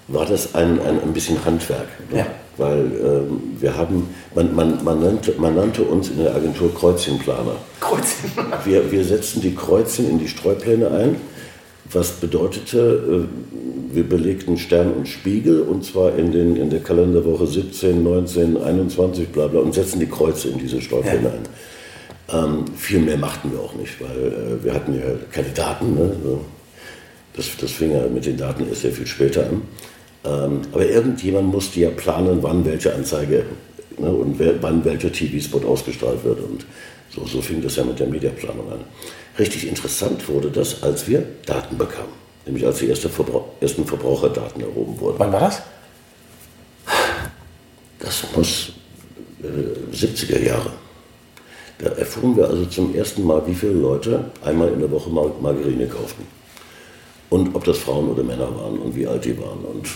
war 0.08 0.24
das 0.26 0.54
ein, 0.54 0.80
ein, 0.80 1.00
ein 1.02 1.12
bisschen 1.12 1.42
Handwerk. 1.44 1.86
Ne? 2.10 2.18
Ja. 2.20 2.26
Weil 2.58 2.80
ähm, 2.80 3.56
wir 3.60 3.76
haben, 3.76 4.08
man, 4.34 4.54
man, 4.54 4.84
man, 4.84 5.00
nannte, 5.00 5.34
man 5.38 5.54
nannte 5.54 5.82
uns 5.82 6.10
in 6.10 6.18
der 6.18 6.34
Agentur 6.34 6.74
Kreuzchenplaner. 6.74 7.56
Kreuzchen. 7.80 8.30
Wir, 8.64 8.90
wir 8.90 9.04
setzten 9.04 9.40
die 9.40 9.54
Kreuzchen 9.54 10.10
in 10.10 10.18
die 10.18 10.28
Streupläne 10.28 10.90
ein, 10.90 11.16
was 11.90 12.10
bedeutete, 12.12 13.26
äh, 13.26 13.94
wir 13.94 14.04
belegten 14.08 14.58
Stern 14.58 14.92
und 14.92 15.08
Spiegel 15.08 15.62
und 15.62 15.84
zwar 15.84 16.16
in, 16.18 16.32
den, 16.32 16.56
in 16.56 16.68
der 16.68 16.80
Kalenderwoche 16.80 17.46
17, 17.46 18.02
19, 18.02 18.56
21, 18.56 19.28
bla 19.28 19.46
bla 19.46 19.60
und 19.60 19.72
setzten 19.74 20.00
die 20.00 20.06
Kreuze 20.06 20.48
in 20.48 20.58
diese 20.58 20.80
Streupläne 20.82 21.22
Ja. 21.22 21.30
ein. 21.30 21.48
Ähm, 22.30 22.64
viel 22.76 22.98
mehr 22.98 23.16
machten 23.16 23.52
wir 23.52 23.60
auch 23.60 23.74
nicht, 23.74 24.00
weil 24.00 24.32
äh, 24.32 24.64
wir 24.64 24.74
hatten 24.74 24.94
ja 24.94 25.04
keine 25.32 25.48
Daten. 25.48 25.94
Ne? 25.94 26.12
So. 26.22 26.40
Das, 27.34 27.46
das 27.58 27.70
fing 27.70 27.92
ja 27.92 28.06
mit 28.12 28.26
den 28.26 28.36
Daten 28.36 28.68
erst 28.68 28.82
sehr 28.82 28.92
viel 28.92 29.06
später 29.06 29.46
an. 29.46 29.62
Ähm, 30.28 30.62
aber 30.72 30.86
irgendjemand 30.86 31.48
musste 31.48 31.80
ja 31.80 31.90
planen, 31.90 32.42
wann 32.42 32.64
welche 32.64 32.94
Anzeige 32.94 33.44
ne, 33.98 34.10
und 34.10 34.38
wer, 34.38 34.62
wann 34.62 34.84
welcher 34.84 35.10
TV-Spot 35.10 35.66
ausgestrahlt 35.66 36.22
wird. 36.24 36.40
Und 36.40 36.66
so, 37.10 37.24
so 37.26 37.40
fing 37.40 37.62
das 37.62 37.76
ja 37.76 37.84
mit 37.84 37.98
der 37.98 38.06
Mediaplanung 38.06 38.70
an. 38.70 38.80
Richtig 39.38 39.66
interessant 39.68 40.28
wurde 40.28 40.50
das, 40.50 40.82
als 40.82 41.08
wir 41.08 41.24
Daten 41.46 41.78
bekamen. 41.78 42.12
Nämlich 42.44 42.66
als 42.66 42.78
die 42.78 42.88
erste 42.88 43.08
Verbrauch, 43.08 43.46
ersten 43.60 43.84
Verbraucherdaten 43.84 44.60
erhoben 44.62 44.98
wurden. 45.00 45.18
Wann 45.18 45.32
war 45.32 45.40
das? 45.40 45.62
Das 47.98 48.24
muss 48.34 48.72
äh, 49.42 49.94
70er 49.94 50.42
Jahre. 50.42 50.72
Da 51.78 51.90
erfuhren 51.90 52.36
wir 52.36 52.48
also 52.48 52.64
zum 52.66 52.94
ersten 52.94 53.22
Mal, 53.22 53.46
wie 53.46 53.54
viele 53.54 53.72
Leute 53.72 54.30
einmal 54.44 54.68
in 54.72 54.80
der 54.80 54.90
Woche 54.90 55.10
Mar 55.10 55.30
Margarine 55.40 55.86
kauften. 55.86 56.37
Und 57.30 57.54
ob 57.54 57.64
das 57.64 57.78
Frauen 57.78 58.08
oder 58.08 58.22
Männer 58.22 58.48
waren 58.56 58.78
und 58.78 58.96
wie 58.96 59.06
alt 59.06 59.24
die 59.24 59.38
waren. 59.38 59.64
Und, 59.64 59.88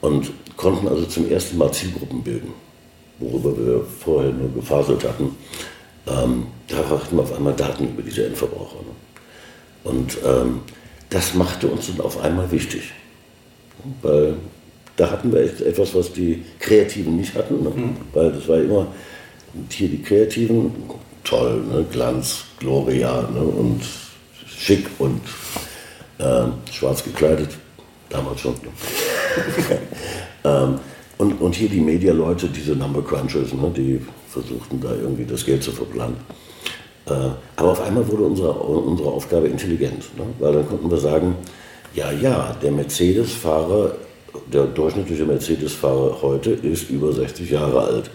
und 0.00 0.32
konnten 0.56 0.88
also 0.88 1.04
zum 1.04 1.30
ersten 1.30 1.58
Mal 1.58 1.72
Zielgruppen 1.72 2.22
bilden, 2.22 2.52
worüber 3.18 3.56
wir 3.56 3.84
vorher 4.00 4.32
nur 4.32 4.50
gefaselt 4.52 5.04
hatten. 5.04 5.36
Ähm, 6.06 6.46
da 6.68 6.76
hatten 6.88 7.16
wir 7.16 7.22
auf 7.22 7.34
einmal 7.34 7.54
Daten 7.54 7.84
über 7.84 8.02
diese 8.02 8.26
Endverbraucher. 8.26 8.78
Ne? 8.78 9.90
Und 9.90 10.18
ähm, 10.24 10.60
das 11.10 11.34
machte 11.34 11.68
uns 11.68 11.88
dann 11.88 12.00
auf 12.00 12.20
einmal 12.20 12.50
wichtig. 12.50 12.92
Weil 14.00 14.36
da 14.96 15.10
hatten 15.10 15.32
wir 15.32 15.40
etwas, 15.40 15.94
was 15.94 16.12
die 16.12 16.44
Kreativen 16.58 17.16
nicht 17.16 17.34
hatten. 17.34 17.62
Ne? 17.62 17.72
Weil 18.12 18.32
das 18.32 18.48
war 18.48 18.58
immer 18.58 18.86
hier 19.70 19.88
die 19.88 20.02
Kreativen, 20.02 20.72
toll, 21.24 21.62
ne? 21.62 21.84
Glanz, 21.90 22.44
Gloria 22.58 23.28
ne? 23.32 23.40
und 23.40 23.82
schick 24.46 24.86
und 24.98 25.20
ähm, 26.22 26.52
schwarz 26.70 27.02
gekleidet, 27.02 27.50
damals 28.08 28.40
schon. 28.40 28.54
Ne? 28.54 29.78
ähm, 30.44 30.78
und, 31.18 31.40
und 31.40 31.54
hier 31.54 31.68
die 31.68 31.80
Media-Leute, 31.80 32.48
diese 32.48 32.72
Number 32.72 33.02
Crunchers, 33.02 33.52
ne? 33.52 33.72
die 33.76 34.00
versuchten 34.28 34.80
da 34.80 34.92
irgendwie 34.92 35.24
das 35.24 35.44
Geld 35.44 35.62
zu 35.62 35.72
verplanen. 35.72 36.16
Äh, 37.06 37.30
aber 37.56 37.72
auf 37.72 37.80
einmal 37.82 38.06
wurde 38.08 38.24
unsere, 38.24 38.52
unsere 38.52 39.10
Aufgabe 39.10 39.48
intelligent, 39.48 40.16
ne? 40.16 40.24
weil 40.38 40.52
dann 40.52 40.68
konnten 40.68 40.90
wir 40.90 40.98
sagen, 40.98 41.36
ja, 41.94 42.10
ja, 42.10 42.56
der 42.62 42.72
Mercedes-Fahrer, 42.72 43.96
der 44.52 44.64
durchschnittliche 44.64 45.24
Mercedes-Fahrer 45.24 46.22
heute 46.22 46.52
ist 46.52 46.88
über 46.88 47.12
60 47.12 47.50
Jahre 47.50 47.82
alt. 47.82 48.10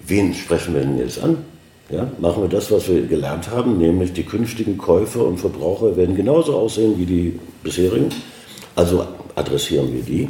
Wen 0.00 0.34
sprechen 0.34 0.74
wir 0.74 0.80
denn 0.80 0.98
jetzt 0.98 1.22
an? 1.22 1.44
Ja, 1.90 2.08
machen 2.20 2.42
wir 2.42 2.48
das, 2.48 2.70
was 2.70 2.88
wir 2.88 3.02
gelernt 3.06 3.50
haben, 3.50 3.78
nämlich 3.78 4.12
die 4.12 4.22
künftigen 4.22 4.78
Käufer 4.78 5.24
und 5.26 5.38
Verbraucher 5.38 5.96
werden 5.96 6.14
genauso 6.14 6.56
aussehen 6.56 6.96
wie 6.98 7.06
die 7.06 7.40
bisherigen. 7.64 8.10
Also 8.76 9.04
adressieren 9.34 9.92
wir 9.92 10.02
die 10.02 10.28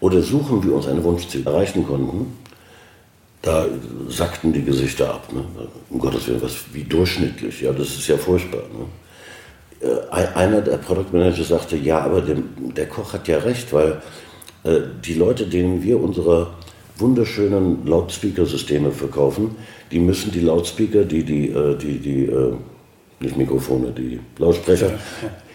oder 0.00 0.22
suchen 0.22 0.62
wir 0.62 0.74
uns 0.74 0.86
ein 0.86 1.02
Wunschziel 1.02 1.44
erreichen 1.44 1.84
konnten. 1.86 2.36
Da 3.42 3.66
sackten 4.08 4.52
die 4.52 4.62
Gesichter 4.62 5.14
ab. 5.14 5.32
Ne? 5.32 5.42
Um 5.90 5.98
Gottes 5.98 6.28
Willen, 6.28 6.40
was 6.42 6.54
wie 6.72 6.84
durchschnittlich. 6.84 7.60
Ja, 7.62 7.72
das 7.72 7.88
ist 7.88 8.06
ja 8.06 8.16
furchtbar. 8.16 8.62
Ne? 9.80 9.88
Äh, 9.88 10.10
ein- 10.12 10.34
einer 10.36 10.60
der 10.60 10.76
Product 10.76 11.06
Manager 11.12 11.42
sagte, 11.42 11.76
ja, 11.76 12.00
aber 12.02 12.20
der, 12.20 12.36
der 12.76 12.86
Koch 12.86 13.12
hat 13.12 13.26
ja 13.26 13.38
recht, 13.38 13.72
weil 13.72 14.00
äh, 14.62 14.78
die 15.04 15.14
Leute, 15.14 15.46
denen 15.46 15.82
wir 15.82 16.00
unsere 16.00 16.50
wunderschönen 17.02 17.86
Lautspeaker-Systeme 17.86 18.90
verkaufen, 18.90 19.56
die 19.90 19.98
müssen 19.98 20.32
die 20.32 20.40
Lautspeaker, 20.40 21.04
die, 21.04 21.24
die, 21.24 21.50
äh, 21.50 21.76
die, 21.76 21.98
die 21.98 22.24
äh, 22.24 22.54
nicht 23.20 23.36
Mikrofone, 23.36 23.90
die 23.90 24.20
Lautsprecher, 24.38 24.92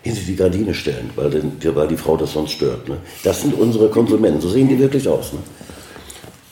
hinter 0.04 0.22
die 0.22 0.36
Gardine 0.36 0.74
stellen, 0.74 1.10
weil, 1.16 1.30
den, 1.30 1.52
weil 1.76 1.88
die 1.88 1.98
Frau 1.98 2.16
das 2.16 2.34
sonst 2.34 2.52
stört. 2.52 2.88
Ne? 2.88 2.98
Das 3.24 3.42
sind 3.42 3.54
unsere 3.56 3.90
Konsumenten, 3.90 4.40
so 4.42 4.50
sehen 4.50 4.68
die 4.68 4.78
wirklich 4.78 5.08
aus. 5.08 5.34
Ne? 5.34 5.40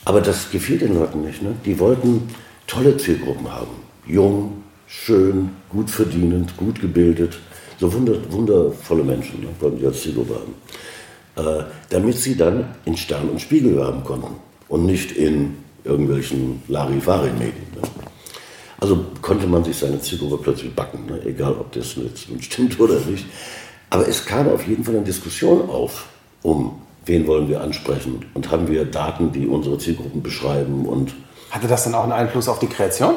Aber 0.04 0.20
das 0.20 0.50
gefiel 0.50 0.78
den 0.78 0.94
Leuten 0.94 1.22
nicht. 1.22 1.42
Ne? 1.42 1.54
Die 1.64 1.78
wollten 1.78 2.28
tolle 2.66 2.96
Zielgruppen 2.96 3.52
haben. 3.52 3.76
Jung, 4.06 4.62
schön, 4.86 5.50
gut 5.68 5.90
verdienend, 5.90 6.56
gut 6.56 6.80
gebildet. 6.80 7.38
So 7.78 7.92
wunder, 7.92 8.14
wundervolle 8.30 9.04
Menschen 9.04 9.40
ne? 9.40 9.48
wollten 9.60 9.78
die 9.78 9.86
als 9.86 10.02
Zielgruppe 10.02 10.34
haben. 10.34 10.54
Äh, 11.36 11.64
damit 11.90 12.16
sie 12.16 12.36
dann 12.36 12.64
in 12.84 12.96
Stern 12.96 13.28
und 13.28 13.40
Spiegel 13.40 13.76
werben 13.76 14.02
konnten 14.04 14.45
und 14.68 14.86
nicht 14.86 15.12
in 15.12 15.56
irgendwelchen 15.84 16.62
Larifari-Medien. 16.68 17.66
Ne? 17.74 17.82
Also 18.78 19.04
konnte 19.22 19.46
man 19.46 19.64
sich 19.64 19.76
seine 19.76 20.00
Zielgruppe 20.00 20.38
plötzlich 20.38 20.74
backen, 20.74 21.06
ne? 21.06 21.20
egal 21.24 21.52
ob 21.52 21.72
das 21.72 21.96
jetzt 21.96 22.28
nun 22.28 22.42
stimmt 22.42 22.78
oder 22.80 23.00
nicht. 23.00 23.26
Aber 23.90 24.06
es 24.06 24.24
kam 24.24 24.48
auf 24.48 24.66
jeden 24.66 24.84
Fall 24.84 24.96
eine 24.96 25.04
Diskussion 25.04 25.70
auf, 25.70 26.06
um 26.42 26.80
wen 27.04 27.26
wollen 27.26 27.48
wir 27.48 27.60
ansprechen 27.60 28.24
und 28.34 28.50
haben 28.50 28.68
wir 28.68 28.84
Daten, 28.84 29.32
die 29.32 29.46
unsere 29.46 29.78
Zielgruppen 29.78 30.22
beschreiben 30.22 30.86
und 30.86 31.14
Hatte 31.50 31.68
das 31.68 31.84
dann 31.84 31.94
auch 31.94 32.02
einen 32.02 32.12
Einfluss 32.12 32.48
auf 32.48 32.58
die 32.58 32.66
Kreation? 32.66 33.14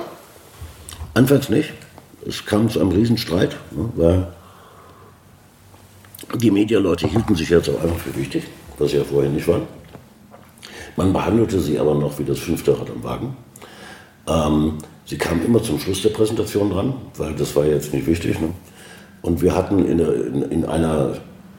Anfangs 1.16 1.50
nicht. 1.50 1.74
Es 2.26 2.46
kam 2.46 2.70
zu 2.70 2.80
einem 2.80 2.92
Riesenstreit, 2.92 3.58
ne, 3.72 3.90
weil 3.96 4.28
die 6.36 6.52
Medialeute 6.52 7.08
hielten 7.08 7.36
sich 7.36 7.50
jetzt 7.50 7.70
auch 7.70 7.82
einfach 7.82 7.98
für 7.98 8.16
wichtig, 8.16 8.44
was 8.78 8.92
sie 8.92 8.98
ja 8.98 9.04
vorher 9.04 9.32
nicht 9.32 9.48
waren. 9.48 9.64
Man 11.00 11.14
behandelte 11.14 11.62
sie 11.62 11.80
aber 11.80 11.96
noch 11.96 12.20
wie 12.20 12.26
das 12.26 12.40
fünfte 12.40 12.78
Rad 12.78 12.90
am 12.90 13.02
Wagen. 13.06 13.38
Ähm, 14.28 14.74
Sie 15.06 15.18
kamen 15.18 15.46
immer 15.46 15.64
zum 15.64 15.80
Schluss 15.80 16.02
der 16.02 16.10
Präsentation 16.10 16.70
dran, 16.70 16.94
weil 17.16 17.34
das 17.36 17.56
war 17.56 17.66
jetzt 17.66 17.94
nicht 17.94 18.06
wichtig. 18.06 18.38
Ne? 18.42 18.50
Und 19.22 19.42
wir 19.42 19.56
hatten 19.56 19.86
in, 19.86 19.98
der, 19.98 20.14
in, 20.14 20.42
in 20.52 20.66
einer 20.66 21.14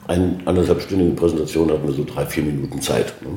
ein, 0.09 0.43
anderthalbstündigen 0.45 1.17
Präsentation 1.17 1.71
hatten 1.71 1.87
wir 1.87 1.95
so 1.95 2.05
drei, 2.05 2.27
vier 2.27 2.43
Minuten 2.43 2.83
Zeit. 2.83 3.15
Ne? 3.23 3.29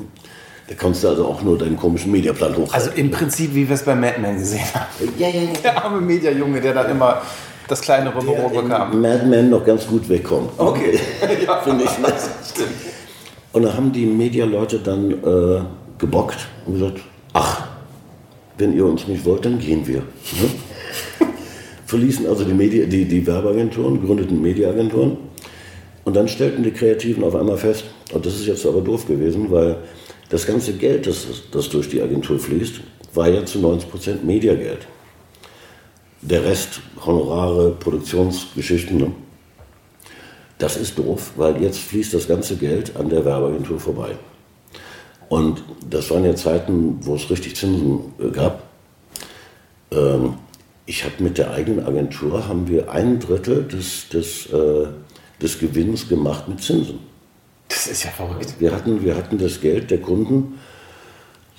Da 0.68 0.76
konntest 0.76 1.06
du 1.06 1.08
also 1.08 1.26
auch 1.26 1.42
nur 1.42 1.58
deinen 1.58 1.78
komischen 1.78 2.12
Mediaplan 2.12 2.58
hoch. 2.58 2.74
Also 2.74 2.90
im 2.92 3.10
Prinzip, 3.10 3.56
wie 3.56 3.66
wir 3.66 3.76
es 3.76 3.84
bei 3.84 3.96
Mad 3.96 4.20
Men 4.20 4.38
gesehen 4.38 4.66
haben. 4.74 5.14
ja, 5.18 5.30
ja, 5.30 5.40
ja. 5.40 5.50
Der 5.64 5.86
arme 5.86 6.02
Mediajunge, 6.02 6.60
der 6.60 6.74
dann 6.74 6.92
immer 6.92 7.22
das 7.70 7.80
kleinere 7.80 8.20
Büro 8.20 8.52
in 8.54 8.68
bekam. 8.68 9.02
Mad 9.02 9.26
Men 9.26 9.50
noch 9.50 9.66
ganz 9.66 9.88
gut 9.88 10.10
wegkommt. 10.10 10.50
Okay. 10.58 11.00
ja, 11.48 11.60
finde 11.64 11.86
ich. 11.86 11.92
Und 13.54 13.64
da 13.64 13.74
haben 13.74 13.94
die 13.94 14.06
Medialeute 14.06 14.80
dann 14.80 15.12
äh, 15.12 15.62
gebockt 16.04 16.48
und 16.66 16.74
gesagt, 16.74 17.00
ach, 17.32 17.68
wenn 18.58 18.76
ihr 18.76 18.86
uns 18.86 19.08
nicht 19.08 19.24
wollt, 19.24 19.46
dann 19.46 19.58
gehen 19.58 19.88
wir. 19.88 20.00
Ne? 20.00 20.50
Verließen 21.86 22.28
also 22.28 22.44
die, 22.44 22.54
Media, 22.54 22.86
die, 22.86 23.06
die 23.06 23.26
Werbeagenturen, 23.26 24.06
gründeten 24.06 24.42
Mediaagenturen 24.42 25.18
und 26.04 26.16
dann 26.16 26.28
stellten 26.28 26.62
die 26.64 26.72
Kreativen 26.72 27.24
auf 27.24 27.36
einmal 27.36 27.58
fest, 27.58 27.86
und 28.14 28.26
das 28.26 28.36
ist 28.36 28.48
jetzt 28.48 28.66
aber 28.66 28.82
doof 28.82 29.08
gewesen, 29.08 29.50
weil 29.50 29.78
das 30.30 30.46
ganze 30.46 30.74
Geld, 30.74 31.08
das, 31.08 31.26
das 31.52 31.70
durch 31.70 31.90
die 31.90 32.02
Agentur 32.02 32.38
fließt, 32.38 32.82
war 33.14 33.30
ja 33.30 33.46
zu 33.46 33.60
90 33.60 33.90
Prozent 33.90 34.26
Mediageld. 34.26 34.88
Der 36.22 36.44
Rest, 36.44 36.82
Honorare, 37.06 37.72
Produktionsgeschichten, 37.72 38.98
ne? 38.98 39.12
das 40.58 40.76
ist 40.78 40.98
doof, 40.98 41.32
weil 41.38 41.62
jetzt 41.62 41.80
fließt 41.80 42.14
das 42.14 42.28
ganze 42.28 42.58
Geld 42.58 42.96
an 42.98 43.10
der 43.10 43.24
Werbeagentur 43.24 43.80
vorbei. 43.80 44.16
Und 45.30 45.64
das 45.90 46.10
waren 46.12 46.26
ja 46.26 46.36
Zeiten, 46.36 46.98
wo 47.02 47.16
es 47.16 47.30
richtig 47.30 47.56
Zinsen 47.56 48.00
äh, 48.20 48.30
gab. 48.30 48.64
Ähm, 49.92 50.36
ich 50.86 51.04
habe 51.06 51.24
mit 51.24 51.38
der 51.38 51.52
eigenen 51.52 51.86
Agentur 51.86 52.48
haben 52.48 52.68
wir 52.68 52.92
ein 52.92 53.20
Drittel 53.20 53.64
des, 53.64 54.10
des, 54.10 54.48
äh, 54.48 54.88
des 55.42 55.60
Gewinns 55.60 56.10
gemacht 56.10 56.48
mit 56.48 56.62
Zinsen. 56.62 57.00
Das 57.70 57.88
ist 57.88 58.04
ja 58.04 58.12
verrückt. 58.12 58.56
Wir 58.60 58.72
hatten, 58.74 59.04
wir 59.04 59.16
hatten 59.16 59.38
das 59.38 59.62
Geld 59.62 59.90
der 59.90 60.02
Kunden 60.02 60.60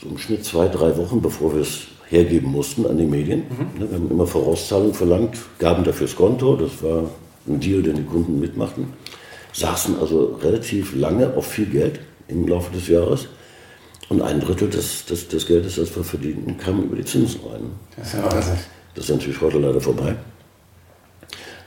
so 0.01 0.09
im 0.09 0.19
Schnitt 0.19 0.45
zwei, 0.45 0.69
drei 0.69 0.97
Wochen, 0.97 1.23
bevor 1.23 1.55
wir 1.55 1.63
es 1.63 1.83
hergeben 2.09 2.51
mussten 2.51 2.87
an 2.87 2.99
die 2.99 3.07
Medien. 3.07 3.41
Mhm. 3.41 3.81
Wir 3.81 3.97
haben 3.97 4.11
immer 4.11 4.27
Vorauszahlungen 4.27 4.95
verlangt, 4.95 5.39
gaben 5.59 5.85
dafür 5.85 6.07
das 6.07 6.17
Konto, 6.17 6.57
das 6.57 6.83
war 6.83 7.11
ein 7.47 7.61
Deal, 7.61 7.83
den 7.83 7.97
die 7.97 8.05
Kunden 8.05 8.39
mitmachten. 8.39 8.93
Saßen 9.53 9.99
also 9.99 10.39
relativ 10.43 10.95
lange 10.95 11.35
auf 11.35 11.47
viel 11.47 11.67
Geld 11.67 12.01
im 12.29 12.47
Laufe 12.47 12.73
des 12.73 12.89
Jahres. 12.89 13.29
Und 14.15 14.23
ein 14.23 14.39
Drittel 14.39 14.71
des, 14.71 15.07
des, 15.07 15.27
des 15.27 15.45
Geldes, 15.45 15.75
das 15.75 15.97
wir 15.97 16.05
verdienten, 16.05 16.57
kam 16.57 16.85
über 16.85 16.95
die 16.95 17.05
Zinsen 17.05 17.41
rein. 17.51 17.63
Das 17.97 18.07
ist 18.07 18.15
ja. 18.15 18.29
Das 18.95 19.05
ist 19.07 19.11
natürlich 19.11 19.41
heute 19.41 19.59
leider 19.59 19.81
vorbei. 19.81 20.15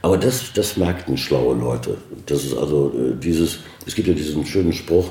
Aber 0.02 0.18
das, 0.18 0.54
das 0.54 0.78
merkten 0.78 1.18
schlaue 1.18 1.58
Leute. 1.58 1.98
Das 2.26 2.46
ist 2.46 2.56
also 2.56 2.94
äh, 2.98 3.20
dieses, 3.22 3.60
es 3.86 3.96
gibt 3.96 4.08
ja 4.08 4.14
diesen 4.14 4.46
schönen 4.46 4.72
Spruch, 4.72 5.10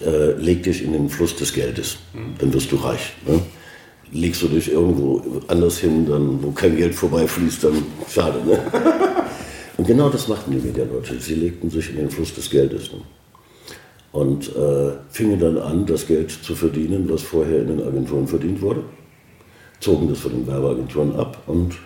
äh, 0.00 0.34
leg 0.34 0.62
dich 0.62 0.84
in 0.84 0.92
den 0.92 1.08
Fluss 1.08 1.34
des 1.34 1.52
Geldes, 1.52 1.96
mhm. 2.14 2.36
dann 2.38 2.54
wirst 2.54 2.70
du 2.70 2.76
reich. 2.76 3.14
Ne? 3.26 3.40
Legst 4.12 4.42
du 4.42 4.46
dich 4.46 4.70
irgendwo 4.70 5.42
anders 5.48 5.78
hin, 5.78 6.06
dann, 6.08 6.40
wo 6.40 6.52
kein 6.52 6.76
Geld 6.76 6.94
vorbeifließt, 6.94 7.64
dann 7.64 7.82
schade. 8.08 8.38
Ne? 8.46 8.60
Und 9.76 9.88
genau 9.88 10.08
das 10.08 10.28
machten 10.28 10.52
die 10.52 10.64
Medialeute. 10.64 11.18
Sie 11.18 11.34
legten 11.34 11.68
sich 11.68 11.90
in 11.90 11.96
den 11.96 12.10
Fluss 12.10 12.32
des 12.32 12.48
Geldes. 12.48 12.92
Ne? 12.92 13.00
Und 14.16 14.48
äh, 14.56 14.92
fingen 15.10 15.38
dann 15.38 15.58
an, 15.58 15.84
das 15.84 16.06
Geld 16.06 16.30
zu 16.30 16.54
verdienen, 16.54 17.06
was 17.10 17.20
vorher 17.20 17.60
in 17.60 17.68
den 17.68 17.82
Agenturen 17.86 18.26
verdient 18.26 18.62
wurde. 18.62 18.82
Zogen 19.78 20.08
das 20.08 20.20
von 20.20 20.32
den 20.32 20.46
Werbeagenturen 20.46 21.14
ab 21.16 21.42
und 21.46 21.76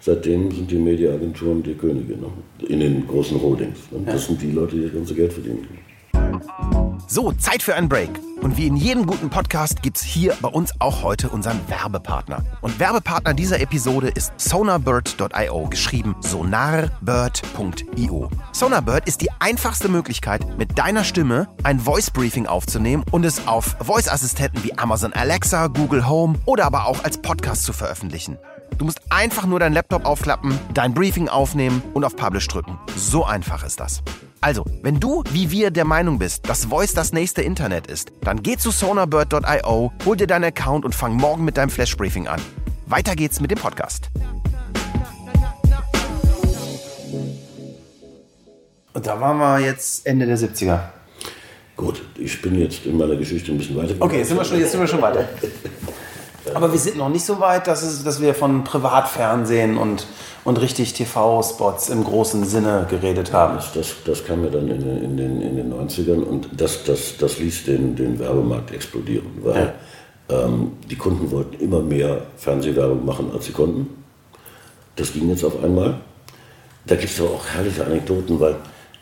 seitdem 0.00 0.50
sind 0.50 0.68
die 0.68 0.78
Mediaagenturen 0.78 1.62
die 1.62 1.74
Könige 1.74 2.14
ne? 2.14 2.26
in 2.68 2.80
den 2.80 3.06
großen 3.06 3.40
Holdings. 3.40 3.78
Ne? 3.92 4.00
Das 4.04 4.26
sind 4.26 4.42
die 4.42 4.50
Leute, 4.50 4.74
die 4.74 4.82
das 4.82 4.94
ganze 4.94 5.14
Geld 5.14 5.32
verdienen. 5.32 5.68
So, 7.08 7.32
Zeit 7.32 7.62
für 7.62 7.74
einen 7.74 7.88
Break. 7.88 8.10
Und 8.42 8.56
wie 8.56 8.66
in 8.66 8.76
jedem 8.76 9.06
guten 9.06 9.30
Podcast 9.30 9.82
gibt 9.82 9.96
es 9.96 10.02
hier 10.02 10.36
bei 10.40 10.48
uns 10.48 10.72
auch 10.80 11.02
heute 11.02 11.30
unseren 11.30 11.58
Werbepartner. 11.68 12.44
Und 12.60 12.78
Werbepartner 12.78 13.34
dieser 13.34 13.60
Episode 13.60 14.08
ist 14.08 14.32
sonarbird.io, 14.36 15.68
geschrieben 15.68 16.16
sonarbird.io. 16.20 18.30
Sonarbird 18.52 19.08
ist 19.08 19.20
die 19.20 19.30
einfachste 19.38 19.88
Möglichkeit, 19.88 20.58
mit 20.58 20.78
deiner 20.78 21.04
Stimme 21.04 21.48
ein 21.62 21.80
Voice 21.80 22.10
Briefing 22.10 22.46
aufzunehmen 22.46 23.04
und 23.10 23.24
es 23.24 23.46
auf 23.46 23.76
Voice-Assistenten 23.80 24.62
wie 24.64 24.76
Amazon 24.76 25.12
Alexa, 25.12 25.68
Google 25.68 26.08
Home 26.08 26.38
oder 26.44 26.66
aber 26.66 26.86
auch 26.86 27.04
als 27.04 27.18
Podcast 27.18 27.64
zu 27.64 27.72
veröffentlichen. 27.72 28.38
Du 28.78 28.84
musst 28.84 29.00
einfach 29.10 29.46
nur 29.46 29.60
deinen 29.60 29.72
Laptop 29.72 30.04
aufklappen, 30.04 30.58
dein 30.74 30.92
Briefing 30.92 31.28
aufnehmen 31.28 31.82
und 31.94 32.04
auf 32.04 32.16
Publish 32.16 32.48
drücken. 32.48 32.78
So 32.96 33.24
einfach 33.24 33.64
ist 33.64 33.80
das. 33.80 34.02
Also, 34.40 34.64
wenn 34.82 35.00
du 35.00 35.22
wie 35.30 35.50
wir 35.50 35.70
der 35.70 35.84
Meinung 35.84 36.18
bist, 36.18 36.48
dass 36.48 36.66
Voice 36.66 36.92
das 36.92 37.12
nächste 37.12 37.42
Internet 37.42 37.86
ist, 37.86 38.12
dann 38.20 38.42
geh 38.42 38.56
zu 38.56 38.70
sonarbird.io, 38.70 39.92
hol 40.04 40.16
dir 40.16 40.26
deinen 40.26 40.44
Account 40.44 40.84
und 40.84 40.94
fang 40.94 41.14
morgen 41.14 41.44
mit 41.44 41.56
deinem 41.56 41.70
Flash 41.70 41.96
Briefing 41.96 42.28
an. 42.28 42.40
Weiter 42.86 43.16
geht's 43.16 43.40
mit 43.40 43.50
dem 43.50 43.58
Podcast. 43.58 44.10
Und 48.92 49.06
da 49.06 49.20
waren 49.20 49.38
wir 49.38 49.60
jetzt 49.60 50.06
Ende 50.06 50.26
der 50.26 50.38
70er. 50.38 50.80
Gut, 51.76 52.02
ich 52.16 52.40
bin 52.40 52.58
jetzt 52.58 52.86
in 52.86 52.96
meiner 52.96 53.16
Geschichte 53.16 53.52
ein 53.52 53.58
bisschen 53.58 53.76
weiter. 53.76 53.94
Okay, 53.98 54.18
jetzt 54.18 54.28
sind 54.28 54.38
wir 54.38 54.44
schon, 54.44 54.58
jetzt 54.58 54.72
sind 54.72 54.80
wir 54.80 54.86
schon 54.86 55.02
weiter. 55.02 55.28
Aber 56.54 56.72
wir 56.72 56.78
sind 56.78 56.96
noch 56.96 57.08
nicht 57.08 57.24
so 57.24 57.40
weit, 57.40 57.66
dass, 57.66 57.82
es, 57.82 58.04
dass 58.04 58.20
wir 58.20 58.34
von 58.34 58.64
Privatfernsehen 58.64 59.76
und, 59.78 60.06
und 60.44 60.60
richtig 60.60 60.94
TV-Spots 60.94 61.88
im 61.88 62.04
großen 62.04 62.44
Sinne 62.44 62.86
geredet 62.88 63.32
haben. 63.32 63.56
Das, 63.56 63.72
das, 63.72 63.94
das 64.04 64.24
kam 64.24 64.44
ja 64.44 64.50
dann 64.50 64.68
in 64.68 64.80
den, 64.80 65.02
in 65.02 65.16
den, 65.16 65.42
in 65.42 65.56
den 65.56 65.72
90ern 65.72 66.22
und 66.22 66.48
das, 66.52 66.84
das, 66.84 67.16
das 67.18 67.38
ließ 67.38 67.64
den, 67.64 67.96
den 67.96 68.18
Werbemarkt 68.18 68.72
explodieren, 68.72 69.26
weil 69.42 69.74
ja. 70.30 70.44
ähm, 70.44 70.72
die 70.88 70.96
Kunden 70.96 71.30
wollten 71.30 71.62
immer 71.62 71.80
mehr 71.80 72.22
Fernsehwerbung 72.36 73.04
machen, 73.04 73.30
als 73.34 73.46
sie 73.46 73.52
konnten. 73.52 74.04
Das 74.96 75.12
ging 75.12 75.28
jetzt 75.28 75.44
auf 75.44 75.62
einmal. 75.62 76.00
Da 76.86 76.94
gibt 76.94 77.10
es 77.10 77.20
auch 77.20 77.44
herrliche 77.52 77.84
Anekdoten, 77.84 78.38
weil 78.40 78.56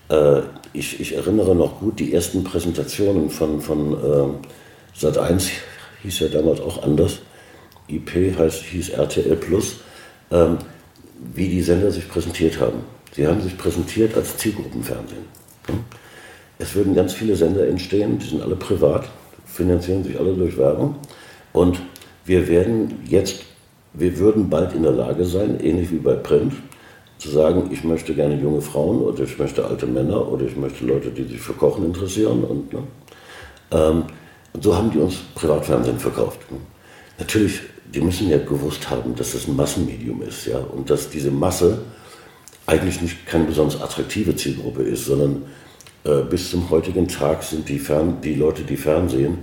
äh, 0.09 0.43
ich, 0.73 0.99
ich 1.01 1.15
erinnere 1.15 1.55
noch 1.55 1.79
gut 1.79 2.01
die 2.01 2.13
ersten 2.13 2.43
Präsentationen 2.43 3.31
von, 3.31 3.61
von 3.61 3.93
äh, 3.93 4.99
Sat1, 4.99 5.51
hieß 6.03 6.21
ja 6.21 6.29
damals 6.29 6.61
auch 6.61 6.83
anders 6.83 7.21
IP 7.88 8.38
heißt, 8.38 8.62
hieß 8.62 8.90
RTL 8.90 9.37
Plus, 9.37 9.77
ähm, 10.31 10.59
wie 11.35 11.49
die 11.49 11.62
Sender 11.62 11.90
sich 11.90 12.09
präsentiert 12.09 12.61
haben. 12.61 12.85
Sie 13.12 13.27
haben 13.27 13.40
sich 13.40 13.57
präsentiert 13.57 14.16
als 14.16 14.37
Zielgruppenfernsehen. 14.37 15.25
Es 16.59 16.75
würden 16.75 16.94
ganz 16.94 17.12
viele 17.12 17.37
Sender 17.37 17.66
entstehen, 17.66 18.18
die 18.18 18.27
sind 18.27 18.42
alle 18.42 18.57
privat, 18.57 19.09
finanzieren 19.47 20.05
sich 20.05 20.18
alle 20.18 20.35
durch 20.35 20.57
Werbung. 20.57 20.97
Und 21.53 21.81
wir 22.25 22.49
werden 22.49 23.01
jetzt, 23.07 23.42
wir 23.92 24.18
würden 24.18 24.51
bald 24.51 24.75
in 24.75 24.83
der 24.83 24.92
Lage 24.92 25.25
sein, 25.25 25.61
ähnlich 25.61 25.90
wie 25.90 25.99
bei 25.99 26.14
Print, 26.14 26.55
zu 27.18 27.31
sagen, 27.31 27.70
ich 27.73 27.85
möchte 27.85 28.14
gerne 28.14 28.40
junge 28.40 28.61
Frauen 28.61 29.01
oder 29.01 29.23
ich 29.25 29.38
möchte 29.38 29.64
alte 29.64 29.87
Männer 29.87 30.31
oder 30.31 30.44
ich 30.44 30.57
möchte 30.57 30.85
Leute, 30.85 31.11
die 31.11 31.25
sich 31.25 31.40
für 31.40 31.53
Kochen 31.53 31.85
interessieren. 31.85 32.44
Und, 32.44 32.73
ne? 32.73 32.83
ähm, 33.70 34.05
und 34.53 34.62
so 34.62 34.77
haben 34.77 34.90
die 34.90 34.99
uns 34.99 35.16
Privatfernsehen 35.35 35.99
verkauft. 35.99 36.40
Natürlich 37.18 37.61
die 37.95 38.01
müssen 38.01 38.29
ja 38.29 38.39
gewusst 38.39 38.91
haben, 38.91 39.15
dass 39.15 39.33
das 39.33 39.47
ein 39.47 39.57
Massenmedium 39.57 40.23
ist, 40.23 40.47
ja, 40.47 40.59
und 40.59 40.91
dass 40.91 41.11
diese 41.11 41.31
Masse 41.31 41.79
eigentlich 42.67 43.01
nicht 43.01 43.27
keine 43.27 43.45
besonders 43.45 43.81
attraktive 43.81 44.35
Zielgruppe 44.35 44.83
ist, 44.83 45.05
sondern 45.05 45.43
äh, 46.05 46.23
bis 46.23 46.51
zum 46.51 46.69
heutigen 46.71 47.07
Tag 47.07 47.43
sind 47.43 47.69
die, 47.69 47.79
Fern 47.79 48.19
die 48.23 48.35
Leute, 48.35 48.63
die 48.63 48.77
Fernsehen, 48.77 49.39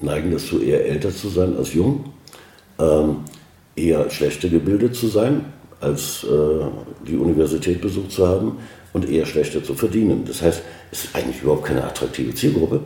neigen 0.00 0.30
dazu, 0.30 0.60
eher 0.60 0.84
älter 0.84 1.10
zu 1.10 1.28
sein 1.28 1.56
als 1.56 1.72
jung, 1.72 2.12
ähm, 2.78 3.18
eher 3.74 4.10
schlechter 4.10 4.48
gebildet 4.48 4.94
zu 4.94 5.08
sein, 5.08 5.46
als 5.80 6.24
äh, 6.24 6.64
die 7.06 7.16
Universität 7.16 7.80
besucht 7.80 8.12
zu 8.12 8.26
haben 8.26 8.58
und 8.92 9.08
eher 9.08 9.26
schlechter 9.26 9.62
zu 9.62 9.74
verdienen. 9.74 10.24
Das 10.26 10.42
heißt, 10.42 10.62
es 10.90 11.04
ist 11.04 11.14
eigentlich 11.14 11.42
überhaupt 11.42 11.66
keine 11.66 11.84
attraktive 11.84 12.34
Zielgruppe, 12.34 12.80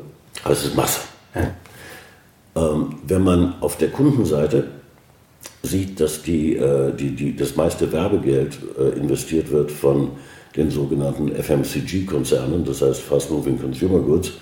aber 0.45 0.53
es 0.53 0.65
ist 0.65 0.77
Masse. 0.77 1.01
Ja. 1.35 1.51
Ähm, 2.57 2.97
wenn 3.07 3.23
man 3.23 3.61
auf 3.61 3.77
der 3.79 3.91
Kundenseite 3.91 4.80
sieht, 5.63 6.01
dass 6.01 6.23
die, 6.23 6.57
äh, 6.57 6.93
die, 6.95 7.11
die, 7.11 7.37
das 7.37 7.57
meiste 7.57 7.93
Werbegeld 7.93 8.59
äh, 8.79 8.99
investiert 8.99 9.51
wird 9.51 9.71
von 9.71 10.13
den 10.57 10.71
sogenannten 10.71 11.35
FMCG-Konzernen, 11.35 12.65
das 12.65 12.83
heißt 12.83 13.01
Fast 13.01 13.31
Moving 13.31 13.61
Consumer 13.61 14.01
Goods, 14.01 14.33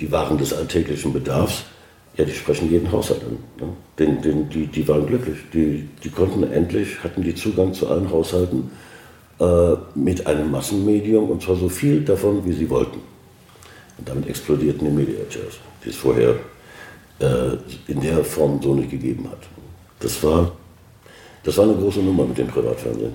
die 0.00 0.10
Waren 0.10 0.38
des 0.38 0.52
alltäglichen 0.52 1.12
Bedarfs, 1.12 1.64
ja, 2.16 2.24
die 2.24 2.32
sprechen 2.32 2.70
jeden 2.70 2.90
Haushalt 2.90 3.22
an. 3.22 3.38
Ne? 3.58 3.72
Den, 3.98 4.22
den, 4.22 4.48
die, 4.48 4.66
die 4.66 4.86
waren 4.88 5.06
glücklich. 5.06 5.38
Die, 5.52 5.88
die 6.02 6.10
konnten 6.10 6.42
endlich, 6.42 7.02
hatten 7.04 7.22
die 7.22 7.34
Zugang 7.34 7.72
zu 7.72 7.88
allen 7.88 8.10
Haushalten 8.10 8.70
äh, 9.38 9.76
mit 9.94 10.26
einem 10.26 10.50
Massenmedium 10.50 11.30
und 11.30 11.42
zwar 11.42 11.56
so 11.56 11.68
viel 11.68 12.02
davon, 12.02 12.44
wie 12.44 12.52
sie 12.52 12.68
wollten. 12.68 12.98
Und 13.98 14.08
damit 14.08 14.28
explodierten 14.28 14.86
die 14.86 14.92
Media 14.92 15.20
Shares, 15.30 15.60
die 15.84 15.90
es 15.90 15.96
vorher 15.96 16.34
äh, 17.20 17.56
in 17.86 18.00
der 18.00 18.24
Form 18.24 18.60
so 18.62 18.74
nicht 18.74 18.90
gegeben 18.90 19.28
hat. 19.30 19.38
Das 20.00 20.22
war 20.22 20.52
Das 21.42 21.56
war 21.56 21.64
eine 21.64 21.74
große 21.74 22.00
Nummer 22.00 22.24
mit 22.26 22.36
dem 22.38 22.48
Privatfernsehen. 22.48 23.14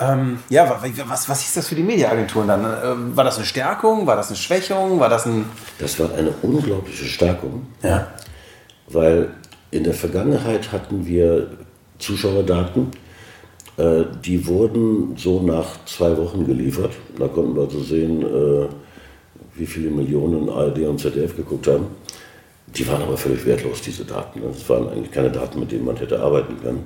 Ähm, 0.00 0.38
ja, 0.50 0.68
wa- 0.68 0.80
wa- 0.82 1.04
was, 1.08 1.28
was 1.28 1.40
hieß 1.40 1.54
das 1.54 1.68
für 1.68 1.74
die 1.74 1.82
Mediaagenturen 1.82 2.46
dann? 2.46 2.64
Ähm, 2.84 3.16
war 3.16 3.24
das 3.24 3.36
eine 3.36 3.46
Stärkung? 3.46 4.06
War 4.06 4.16
das 4.16 4.28
eine 4.28 4.36
Schwächung? 4.36 5.00
War 5.00 5.08
das 5.08 5.26
ein. 5.26 5.44
Das 5.78 5.98
war 5.98 6.12
eine 6.14 6.30
unglaubliche 6.42 7.04
Stärkung, 7.06 7.66
Ja. 7.82 8.06
weil 8.88 9.30
in 9.70 9.82
der 9.84 9.94
Vergangenheit 9.94 10.70
hatten 10.72 11.04
wir 11.06 11.48
Zuschauerdaten, 11.98 12.90
äh, 13.76 14.04
die 14.24 14.46
wurden 14.46 15.16
so 15.16 15.42
nach 15.42 15.66
zwei 15.86 16.16
Wochen 16.16 16.46
geliefert. 16.46 16.92
Da 17.18 17.26
konnten 17.26 17.56
wir 17.56 17.62
also 17.62 17.82
sehen, 17.82 18.22
äh, 18.22 18.68
wie 19.56 19.66
viele 19.66 19.90
Millionen 19.90 20.48
ARD 20.48 20.78
und 20.86 21.00
ZDF 21.00 21.34
geguckt 21.34 21.66
haben. 21.66 21.86
Die 22.78 22.86
waren 22.86 23.02
aber 23.02 23.16
völlig 23.16 23.44
wertlos, 23.44 23.80
diese 23.82 24.04
Daten. 24.04 24.40
Das 24.40 24.68
waren 24.68 24.88
eigentlich 24.88 25.10
keine 25.10 25.30
Daten, 25.30 25.58
mit 25.58 25.72
denen 25.72 25.84
man 25.84 25.96
hätte 25.96 26.20
arbeiten 26.20 26.56
können. 26.62 26.84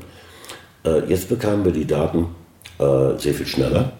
Äh, 0.84 1.06
Jetzt 1.10 1.28
bekamen 1.28 1.64
wir 1.64 1.72
die 1.72 1.86
Daten 1.86 2.28
äh, 2.78 3.18
sehr 3.18 3.34
viel 3.34 3.46
schneller. 3.46 3.92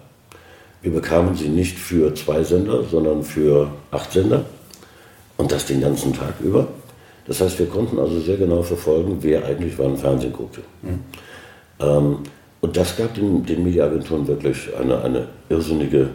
Wir 0.81 0.91
bekamen 0.91 1.35
sie 1.35 1.49
nicht 1.49 1.77
für 1.77 2.13
zwei 2.15 2.43
Sender, 2.43 2.83
sondern 2.83 3.23
für 3.23 3.71
acht 3.91 4.11
Sender. 4.11 4.43
Und 5.37 5.51
das 5.51 5.67
den 5.67 5.81
ganzen 5.81 6.13
Tag 6.13 6.33
über. 6.41 6.67
Das 7.27 7.39
heißt, 7.39 7.59
wir 7.59 7.67
konnten 7.67 7.99
also 7.99 8.19
sehr 8.19 8.37
genau 8.37 8.63
verfolgen, 8.63 9.17
wer 9.21 9.45
eigentlich 9.45 9.77
wann 9.77 9.95
Fernsehen 9.95 10.33
guckte. 10.33 10.61
Ähm, 11.79 12.17
und 12.59 12.77
das 12.77 12.97
gab 12.97 13.13
den, 13.13 13.45
den 13.45 13.63
Mediaagenturen 13.63 14.27
wirklich 14.27 14.69
eine, 14.75 15.01
eine 15.03 15.27
irrsinnige, 15.49 16.09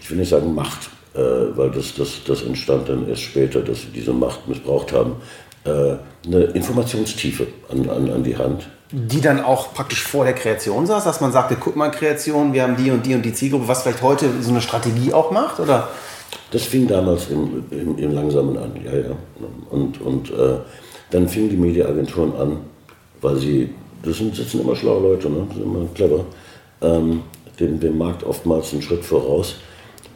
ich 0.00 0.10
will 0.10 0.18
nicht 0.18 0.28
sagen 0.28 0.54
Macht, 0.54 0.90
weil 1.20 1.70
das, 1.70 1.94
das, 1.94 2.24
das 2.26 2.42
entstand 2.42 2.88
dann 2.88 3.08
erst 3.08 3.22
später, 3.22 3.60
dass 3.60 3.82
sie 3.82 3.88
diese 3.94 4.12
Macht 4.12 4.48
missbraucht 4.48 4.92
haben. 4.92 5.16
Äh, 5.64 5.96
eine 6.26 6.44
Informationstiefe 6.44 7.46
an, 7.70 7.88
an, 7.88 8.10
an 8.10 8.22
die 8.22 8.36
Hand. 8.36 8.68
Die 8.90 9.20
dann 9.20 9.40
auch 9.40 9.72
praktisch 9.74 10.02
vor 10.02 10.24
der 10.24 10.34
Kreation 10.34 10.86
saß, 10.86 11.04
dass 11.04 11.20
man 11.20 11.32
sagte, 11.32 11.56
guck 11.58 11.76
mal, 11.76 11.90
Kreation, 11.90 12.52
wir 12.52 12.62
haben 12.62 12.76
die 12.76 12.90
und 12.90 13.06
die 13.06 13.14
und 13.14 13.22
die 13.22 13.32
Zielgruppe, 13.32 13.68
was 13.68 13.82
vielleicht 13.82 14.02
heute 14.02 14.28
so 14.40 14.50
eine 14.50 14.60
Strategie 14.60 15.12
auch 15.12 15.30
macht? 15.30 15.60
Oder? 15.60 15.88
Das 16.50 16.64
fing 16.64 16.86
damals 16.86 17.28
im, 17.30 17.64
im, 17.70 17.98
im 17.98 18.14
Langsamen 18.14 18.56
an, 18.58 18.72
ja, 18.84 18.92
ja. 18.92 19.16
Und, 19.70 20.00
und 20.00 20.30
äh, 20.30 20.58
dann 21.10 21.28
fingen 21.28 21.50
die 21.50 21.56
Mediaagenturen 21.56 22.34
an, 22.36 22.58
weil 23.20 23.36
sie, 23.36 23.70
das 24.02 24.18
sind, 24.18 24.34
sitzen 24.34 24.60
immer 24.60 24.76
schlaue 24.76 25.02
Leute, 25.02 25.30
ne? 25.30 25.46
sind 25.52 25.62
immer 25.62 25.86
clever, 25.94 26.24
ähm, 26.82 27.22
dem, 27.58 27.80
dem 27.80 27.96
Markt 27.96 28.24
oftmals 28.24 28.72
einen 28.72 28.82
Schritt 28.82 29.04
voraus. 29.04 29.56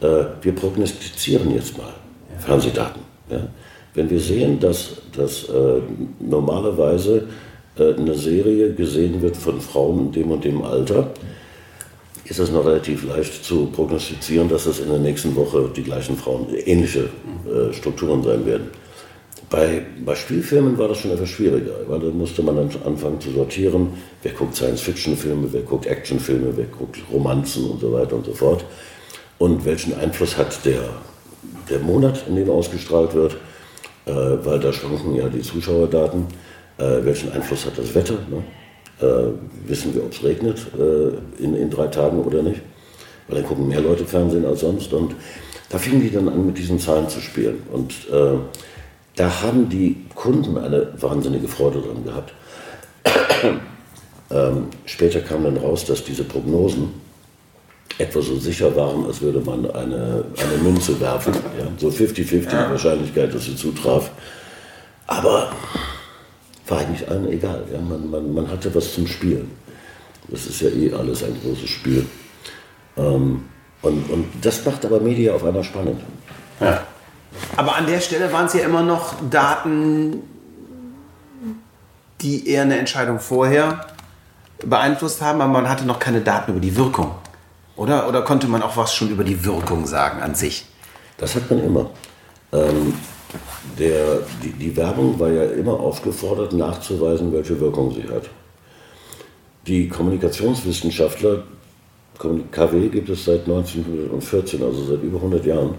Äh, 0.01 0.25
wir 0.41 0.53
prognostizieren 0.53 1.53
jetzt 1.53 1.77
mal 1.77 1.93
Fernsehdaten. 2.39 3.01
Ja? 3.29 3.47
Wenn 3.93 4.09
wir 4.09 4.19
sehen, 4.19 4.59
dass, 4.59 4.97
dass 5.15 5.49
äh, 5.49 5.81
normalerweise 6.19 7.27
äh, 7.77 7.93
eine 7.93 8.13
Serie 8.13 8.73
gesehen 8.73 9.21
wird 9.21 9.35
von 9.35 9.59
Frauen 9.59 10.07
in 10.07 10.11
dem 10.11 10.31
und 10.31 10.43
dem 10.43 10.61
Alter, 10.61 11.11
ist 12.25 12.39
es 12.39 12.51
noch 12.51 12.65
relativ 12.65 13.05
leicht 13.05 13.43
zu 13.43 13.67
prognostizieren, 13.67 14.49
dass 14.49 14.65
es 14.65 14.79
in 14.79 14.89
der 14.89 14.99
nächsten 14.99 15.35
Woche 15.35 15.69
die 15.75 15.83
gleichen 15.83 16.17
Frauen 16.17 16.47
ähnliche 16.65 17.09
äh, 17.45 17.73
Strukturen 17.73 18.21
sein 18.21 18.45
werden. 18.45 18.67
Bei, 19.49 19.81
bei 20.05 20.13
Spielfilmen 20.13 20.77
war 20.77 20.89
das 20.89 20.97
schon 20.97 21.11
etwas 21.11 21.29
schwieriger, 21.29 21.71
weil 21.87 21.99
da 21.99 22.07
musste 22.07 22.43
man 22.43 22.57
dann 22.57 22.69
anfangen 22.85 23.21
zu 23.21 23.31
sortieren, 23.31 23.93
wer 24.21 24.33
guckt 24.33 24.55
Science-Fiction-Filme, 24.55 25.47
wer 25.53 25.61
guckt 25.61 25.85
Actionfilme, 25.85 26.51
wer 26.55 26.65
guckt 26.65 26.97
Romanzen 27.11 27.69
und 27.69 27.79
so 27.79 27.93
weiter 27.93 28.17
und 28.17 28.25
so 28.25 28.33
fort. 28.33 28.65
Und 29.37 29.65
welchen 29.65 29.97
Einfluss 29.99 30.37
hat 30.37 30.65
der, 30.65 30.89
der 31.69 31.79
Monat, 31.79 32.23
in 32.27 32.35
dem 32.35 32.49
ausgestrahlt 32.49 33.13
wird, 33.13 33.37
äh, 34.05 34.11
weil 34.11 34.59
da 34.59 34.73
schwanken 34.73 35.15
ja 35.15 35.29
die 35.29 35.41
Zuschauerdaten, 35.41 36.25
äh, 36.77 37.03
welchen 37.03 37.31
Einfluss 37.31 37.65
hat 37.65 37.77
das 37.77 37.93
Wetter, 37.93 38.15
ne? 38.29 38.43
äh, 39.01 39.69
wissen 39.69 39.93
wir, 39.93 40.03
ob 40.03 40.13
es 40.13 40.23
regnet 40.23 40.59
äh, 40.77 41.43
in, 41.43 41.55
in 41.55 41.69
drei 41.69 41.87
Tagen 41.87 42.19
oder 42.19 42.41
nicht, 42.41 42.61
weil 43.27 43.41
dann 43.41 43.47
gucken 43.47 43.67
mehr 43.67 43.81
Leute 43.81 44.05
Fernsehen 44.05 44.45
als 44.45 44.61
sonst. 44.61 44.93
Und 44.93 45.15
da 45.69 45.77
fingen 45.77 46.01
die 46.01 46.11
dann 46.11 46.29
an, 46.29 46.45
mit 46.45 46.57
diesen 46.57 46.79
Zahlen 46.79 47.09
zu 47.09 47.19
spielen. 47.19 47.61
Und 47.71 47.93
äh, 48.11 48.37
da 49.15 49.41
haben 49.41 49.69
die 49.69 50.05
Kunden 50.15 50.57
eine 50.57 50.93
wahnsinnige 50.99 51.47
Freude 51.47 51.81
dran 51.81 52.03
gehabt. 52.03 52.33
ähm, 54.31 54.67
später 54.85 55.19
kam 55.21 55.43
dann 55.43 55.57
raus, 55.57 55.85
dass 55.85 56.03
diese 56.03 56.23
Prognosen 56.23 57.06
etwa 57.97 58.21
so 58.21 58.37
sicher 58.37 58.75
waren, 58.75 59.05
als 59.05 59.21
würde 59.21 59.39
man 59.39 59.69
eine, 59.71 60.23
eine 60.37 60.63
Münze 60.63 60.99
werfen. 60.99 61.33
Ja? 61.33 61.65
So 61.77 61.89
50-50 61.89 62.47
die 62.47 62.51
Wahrscheinlichkeit, 62.51 63.33
dass 63.33 63.45
sie 63.45 63.55
zutraf. 63.55 64.11
Aber 65.07 65.51
war 66.67 66.79
eigentlich 66.79 67.09
allen 67.09 67.31
egal. 67.31 67.63
Ja? 67.71 67.79
Man, 67.79 68.09
man, 68.09 68.33
man 68.33 68.49
hatte 68.49 68.73
was 68.75 68.93
zum 68.93 69.07
Spielen. 69.07 69.51
Das 70.27 70.45
ist 70.45 70.61
ja 70.61 70.69
eh 70.69 70.93
alles 70.93 71.23
ein 71.23 71.35
großes 71.41 71.69
Spiel. 71.69 72.05
Ähm, 72.97 73.45
und, 73.81 74.09
und 74.09 74.25
das 74.41 74.65
macht 74.65 74.85
aber 74.85 74.99
Media 74.99 75.33
auf 75.33 75.43
einmal 75.43 75.63
spannend. 75.63 76.01
Ja. 76.59 76.83
Aber 77.55 77.75
an 77.75 77.85
der 77.87 78.01
Stelle 78.01 78.31
waren 78.33 78.47
es 78.47 78.53
ja 78.53 78.61
immer 78.61 78.83
noch 78.83 79.15
Daten, 79.29 80.23
die 82.21 82.47
eher 82.49 82.63
eine 82.63 82.77
Entscheidung 82.77 83.19
vorher 83.19 83.85
beeinflusst 84.65 85.21
haben, 85.21 85.39
aber 85.41 85.53
man 85.53 85.69
hatte 85.69 85.85
noch 85.85 85.99
keine 85.99 86.21
Daten 86.21 86.51
über 86.51 86.59
die 86.59 86.75
Wirkung. 86.75 87.11
Oder, 87.77 88.09
oder 88.09 88.23
konnte 88.23 88.47
man 88.47 88.63
auch 88.63 88.75
was 88.75 88.93
schon 88.93 89.09
über 89.09 89.23
die 89.23 89.45
Wirkung 89.45 89.85
sagen 89.85 90.21
an 90.21 90.35
sich? 90.35 90.65
Das 91.17 91.35
hat 91.35 91.49
man 91.49 91.63
immer. 91.63 91.89
Ähm, 92.51 92.93
der, 93.77 94.19
die, 94.43 94.51
die 94.51 94.75
Werbung 94.75 95.19
war 95.19 95.29
ja 95.29 95.43
immer 95.43 95.79
aufgefordert, 95.79 96.53
nachzuweisen, 96.53 97.31
welche 97.31 97.59
Wirkung 97.59 97.93
sie 97.93 98.03
hat. 98.03 98.29
Die 99.67 99.87
Kommunikationswissenschaftler, 99.87 101.43
KW 102.51 102.87
gibt 102.87 103.09
es 103.09 103.25
seit 103.25 103.41
1914, 103.41 104.63
also 104.63 104.85
seit 104.85 105.03
über 105.03 105.17
100 105.17 105.45
Jahren, 105.45 105.75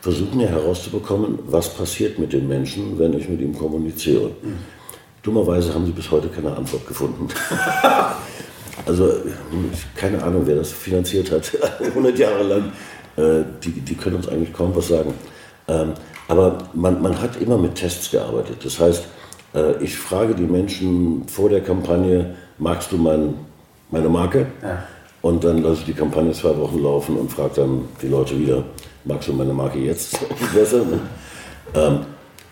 versuchen 0.00 0.40
ja 0.40 0.48
herauszubekommen, 0.48 1.38
was 1.48 1.68
passiert 1.68 2.18
mit 2.18 2.32
den 2.32 2.48
Menschen, 2.48 2.98
wenn 2.98 3.12
ich 3.12 3.28
mit 3.28 3.40
ihm 3.40 3.58
kommuniziere. 3.58 4.30
Dummerweise 5.22 5.74
haben 5.74 5.84
sie 5.84 5.92
bis 5.92 6.10
heute 6.10 6.28
keine 6.28 6.56
Antwort 6.56 6.86
gefunden. 6.86 7.28
Also 8.84 9.12
keine 9.94 10.22
Ahnung, 10.22 10.42
wer 10.44 10.56
das 10.56 10.70
finanziert 10.72 11.30
hat, 11.30 11.52
100 11.80 12.18
Jahre 12.18 12.42
lang. 12.42 12.72
Äh, 13.16 13.44
die, 13.62 13.70
die 13.70 13.94
können 13.94 14.16
uns 14.16 14.28
eigentlich 14.28 14.52
kaum 14.52 14.74
was 14.76 14.88
sagen. 14.88 15.14
Ähm, 15.68 15.94
aber 16.28 16.58
man, 16.74 17.00
man 17.00 17.20
hat 17.20 17.40
immer 17.40 17.56
mit 17.56 17.76
Tests 17.76 18.10
gearbeitet. 18.10 18.64
Das 18.64 18.78
heißt, 18.78 19.04
äh, 19.54 19.82
ich 19.82 19.96
frage 19.96 20.34
die 20.34 20.44
Menschen 20.44 21.26
vor 21.28 21.48
der 21.48 21.62
Kampagne, 21.62 22.34
magst 22.58 22.92
du 22.92 22.96
mein, 22.96 23.34
meine 23.90 24.08
Marke? 24.08 24.46
Ja. 24.62 24.82
Und 25.22 25.44
dann 25.44 25.62
lasse 25.62 25.80
ich 25.80 25.86
die 25.86 25.92
Kampagne 25.94 26.32
zwei 26.32 26.56
Wochen 26.56 26.80
laufen 26.82 27.16
und 27.16 27.32
frage 27.32 27.54
dann 27.56 27.88
die 28.02 28.08
Leute 28.08 28.38
wieder, 28.38 28.62
magst 29.04 29.28
du 29.28 29.32
meine 29.32 29.52
Marke 29.52 29.78
jetzt 29.78 30.18
besser? 30.54 30.82
Ähm, 31.74 32.00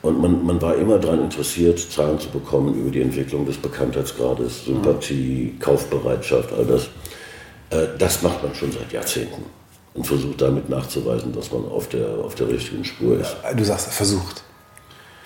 und 0.05 0.21
man, 0.21 0.45
man 0.45 0.61
war 0.61 0.75
immer 0.75 0.99
daran 0.99 1.23
interessiert, 1.23 1.79
Zahlen 1.79 2.21
zu 2.21 2.29
bekommen 2.29 2.75
über 2.75 2.91
die 2.91 3.01
Entwicklung 3.01 3.47
des 3.47 3.57
Bekanntheitsgrades, 3.57 4.67
Sympathie, 4.67 5.57
Kaufbereitschaft, 5.59 6.53
all 6.53 6.67
das. 6.67 6.89
Äh, 7.71 7.89
das 7.99 8.21
macht 8.21 8.43
man 8.43 8.55
schon 8.55 8.71
seit 8.71 8.93
Jahrzehnten 8.93 9.47
und 9.95 10.07
versucht 10.07 10.43
damit 10.43 10.69
nachzuweisen, 10.69 11.33
dass 11.33 11.51
man 11.51 11.65
auf 11.65 11.89
der, 11.89 12.07
auf 12.23 12.35
der 12.35 12.49
richtigen 12.49 12.85
Spur 12.85 13.19
ist. 13.19 13.35
Du 13.57 13.65
sagst, 13.65 13.95
versucht. 13.95 14.43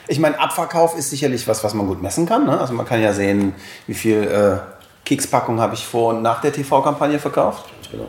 Ich 0.06 0.20
meine, 0.20 0.38
Abverkauf 0.38 0.96
ist 0.96 1.10
sicherlich 1.10 1.48
was, 1.48 1.64
was 1.64 1.74
man 1.74 1.88
gut 1.88 2.00
messen 2.00 2.26
kann. 2.26 2.46
Ne? 2.46 2.58
Also 2.58 2.72
man 2.72 2.86
kann 2.86 3.02
ja 3.02 3.12
sehen, 3.12 3.54
wie 3.88 3.94
viel 3.94 4.22
äh, 4.22 4.58
Kekspackung 5.04 5.58
habe 5.58 5.74
ich 5.74 5.84
vor 5.84 6.14
und 6.14 6.22
nach 6.22 6.40
der 6.40 6.52
TV-Kampagne 6.52 7.18
verkauft. 7.18 7.64
Genau. 7.90 8.06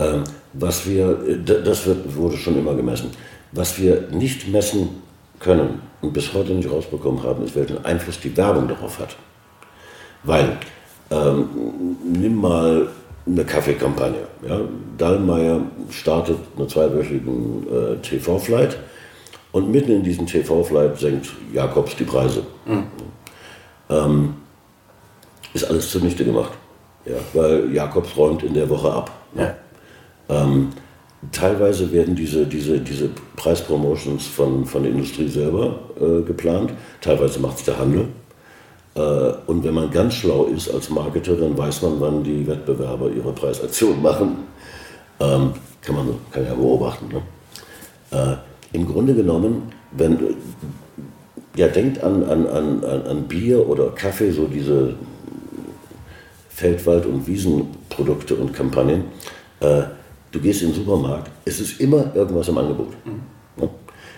Ähm, 0.00 0.24
was 0.54 0.86
wir, 0.86 1.20
äh, 1.24 1.62
das 1.62 1.86
wird, 1.86 2.16
wurde 2.16 2.36
schon 2.36 2.58
immer 2.58 2.74
gemessen. 2.74 3.12
Was 3.52 3.78
wir 3.78 4.08
nicht 4.10 4.48
messen 4.48 5.02
können 5.38 5.89
und 6.00 6.12
bis 6.12 6.32
heute 6.32 6.52
nicht 6.52 6.70
rausbekommen 6.70 7.22
haben, 7.22 7.44
ist, 7.44 7.56
welchen 7.56 7.84
Einfluss 7.84 8.20
die 8.20 8.36
Werbung 8.36 8.68
darauf 8.68 8.98
hat. 8.98 9.16
Weil, 10.22 10.58
ähm, 11.10 11.48
nimm 12.04 12.36
mal 12.36 12.88
eine 13.26 13.44
Kaffeekampagne. 13.44 14.20
Ja? 14.46 14.60
Dallmayr 14.96 15.60
startet 15.90 16.38
eine 16.56 16.66
zweiwöchige 16.66 17.30
äh, 17.30 17.96
TV-Flight 18.02 18.78
und 19.52 19.70
mitten 19.70 19.92
in 19.92 20.02
diesem 20.02 20.26
TV-Flight 20.26 20.98
senkt 20.98 21.28
Jakobs 21.52 21.96
die 21.96 22.04
Preise. 22.04 22.42
Ähm, 23.88 24.34
ist 25.52 25.64
alles 25.64 25.90
zunichte 25.90 26.24
gemacht. 26.24 26.52
Ja, 27.04 27.16
weil 27.32 27.72
Jakobs 27.72 28.16
räumt 28.16 28.42
in 28.42 28.54
der 28.54 28.68
Woche 28.68 28.92
ab. 28.92 29.10
Ja. 29.34 29.54
Ähm, 30.28 30.68
teilweise 31.32 31.92
werden 31.92 32.14
diese, 32.16 32.46
diese, 32.46 32.78
diese 32.80 33.10
Preispromotions 33.36 34.26
von, 34.26 34.64
von 34.64 34.82
der 34.82 34.92
Industrie 34.92 35.28
selber 35.28 35.80
äh, 36.00 36.22
geplant, 36.22 36.72
teilweise 37.00 37.40
macht 37.40 37.58
es 37.58 37.64
der 37.64 37.78
Handel. 37.78 38.08
Äh, 38.94 39.00
und 39.46 39.62
wenn 39.64 39.74
man 39.74 39.90
ganz 39.90 40.14
schlau 40.14 40.44
ist 40.44 40.72
als 40.72 40.90
Marketer, 40.90 41.36
dann 41.36 41.56
weiß 41.56 41.82
man, 41.82 42.00
wann 42.00 42.24
die 42.24 42.46
Wettbewerber 42.46 43.10
ihre 43.10 43.32
Preisaktion 43.32 44.00
machen. 44.02 44.38
Ähm, 45.20 45.52
kann 45.82 45.94
man 45.94 46.14
kann 46.30 46.44
ja 46.44 46.54
beobachten. 46.54 47.08
Ne? 47.08 47.22
Äh, 48.10 48.76
Im 48.76 48.86
Grunde 48.86 49.14
genommen, 49.14 49.72
wenn 49.92 50.18
ja 51.56 51.68
denkt 51.68 52.02
an, 52.02 52.24
an, 52.24 52.46
an, 52.46 52.84
an 52.84 53.22
Bier 53.24 53.68
oder 53.68 53.90
Kaffee, 53.90 54.30
so 54.30 54.46
diese 54.46 54.94
Feldwald- 56.48 57.06
und 57.06 57.26
Wiesenprodukte 57.26 58.34
und 58.34 58.52
Kampagnen. 58.52 59.04
Äh, 59.60 59.82
du 60.32 60.40
gehst 60.40 60.62
in 60.62 60.68
den 60.68 60.76
Supermarkt, 60.76 61.30
es 61.44 61.60
ist 61.60 61.80
immer 61.80 62.14
irgendwas 62.14 62.48
im 62.48 62.58
Angebot. 62.58 62.92
Ja? 63.60 63.68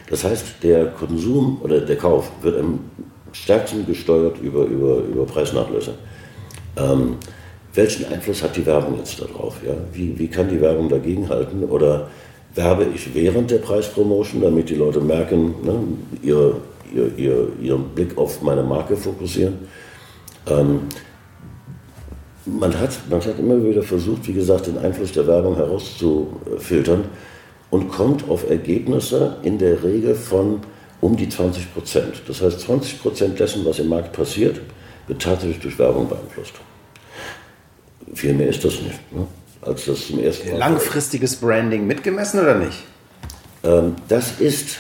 Das 0.08 0.24
heißt, 0.24 0.62
der 0.62 0.86
Konsum 0.86 1.60
oder 1.62 1.80
der 1.80 1.96
Kauf 1.96 2.30
wird 2.42 2.58
am 2.58 2.80
stärksten 3.32 3.86
gesteuert 3.86 4.38
über, 4.42 4.64
über, 4.64 4.98
über 4.98 5.24
Preisnachlässe. 5.24 5.94
Ähm, 6.76 7.16
welchen 7.74 8.12
Einfluss 8.12 8.42
hat 8.42 8.56
die 8.56 8.66
Werbung 8.66 8.98
jetzt 8.98 9.20
darauf? 9.20 9.56
Ja? 9.66 9.74
Wie, 9.92 10.18
wie 10.18 10.28
kann 10.28 10.48
die 10.48 10.60
Werbung 10.60 10.88
dagegenhalten? 10.88 11.64
Oder 11.64 12.08
werbe 12.54 12.86
ich 12.94 13.14
während 13.14 13.50
der 13.50 13.58
Preispromotion, 13.58 14.42
damit 14.42 14.68
die 14.68 14.74
Leute 14.74 15.00
merken, 15.00 15.54
ne, 15.62 15.78
ihre, 16.22 16.56
ihr, 16.94 17.16
ihr, 17.16 17.48
ihren 17.62 17.84
Blick 17.90 18.18
auf 18.18 18.42
meine 18.42 18.62
Marke 18.62 18.96
fokussieren? 18.96 19.54
Ähm, 20.46 20.80
man, 22.46 22.78
hat, 22.78 22.98
man 23.08 23.20
hat 23.20 23.38
immer 23.38 23.62
wieder 23.64 23.82
versucht, 23.82 24.26
wie 24.26 24.32
gesagt, 24.32 24.66
den 24.66 24.78
Einfluss 24.78 25.12
der 25.12 25.26
Werbung 25.26 25.56
herauszufiltern 25.56 27.04
und 27.70 27.88
kommt 27.88 28.28
auf 28.28 28.48
Ergebnisse 28.48 29.36
in 29.42 29.58
der 29.58 29.82
Regel 29.82 30.14
von 30.14 30.60
um 31.00 31.16
die 31.16 31.28
20 31.28 31.72
Prozent. 31.72 32.22
Das 32.28 32.40
heißt, 32.40 32.60
20 32.60 33.02
Prozent 33.02 33.38
dessen, 33.38 33.64
was 33.64 33.78
im 33.78 33.88
Markt 33.88 34.12
passiert, 34.12 34.60
wird 35.08 35.22
tatsächlich 35.22 35.60
durch 35.60 35.78
Werbung 35.78 36.08
beeinflusst. 36.08 36.54
Viel 38.14 38.34
mehr 38.34 38.48
ist 38.48 38.64
das 38.64 38.74
nicht. 38.80 39.12
Ne? 39.12 39.26
Als 39.62 39.84
das 39.86 40.06
zum 40.06 40.18
ersten 40.20 40.50
Mal. 40.50 40.58
Langfristiges 40.58 41.36
Branding 41.36 41.86
mitgemessen 41.86 42.40
oder 42.40 42.54
nicht? 42.56 42.82
Ähm, 43.64 43.96
das 44.08 44.40
ist. 44.40 44.78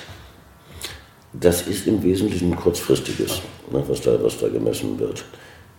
Das 1.32 1.62
ist 1.62 1.86
im 1.86 2.02
Wesentlichen 2.02 2.54
kurzfristiges, 2.54 3.40
ne, 3.70 3.82
was, 3.88 4.02
da, 4.02 4.22
was 4.22 4.36
da 4.36 4.48
gemessen 4.48 4.98
wird. 4.98 5.24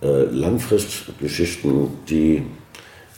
Äh, 0.01 0.23
Langfristgeschichten, 0.25 1.87
die, 2.09 2.45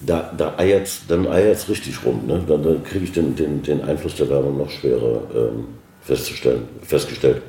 da, 0.01 0.31
da 0.37 0.55
eiert's, 0.57 1.01
dann 1.07 1.27
eiert 1.27 1.67
richtig 1.69 2.05
rum. 2.05 2.27
Ne? 2.27 2.43
Dann, 2.47 2.63
dann 2.63 2.83
kriege 2.83 3.05
ich 3.05 3.11
den, 3.11 3.35
den, 3.35 3.63
den 3.63 3.81
Einfluss 3.81 4.15
der 4.15 4.29
Werbung 4.29 4.57
noch 4.57 4.69
schwerer 4.69 5.21
ähm, 5.33 5.65
festzustellen, 6.01 6.67
festgestellt. 6.83 7.41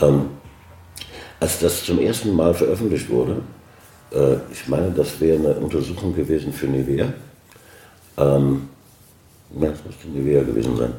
Ähm, 0.00 0.30
als 1.38 1.60
das 1.60 1.84
zum 1.84 2.00
ersten 2.00 2.34
Mal 2.34 2.52
veröffentlicht 2.54 3.08
wurde, 3.08 3.42
äh, 4.12 4.36
ich 4.52 4.66
meine, 4.68 4.90
das 4.90 5.20
wäre 5.20 5.38
eine 5.38 5.54
Untersuchung 5.54 6.14
gewesen 6.14 6.52
für 6.52 6.66
Nivea. 6.66 7.12
Ähm, 8.18 8.68
ja, 9.58 9.70
das 9.70 9.84
müsste 9.84 10.08
Nivea 10.08 10.42
gewesen 10.42 10.76
sein. 10.76 10.92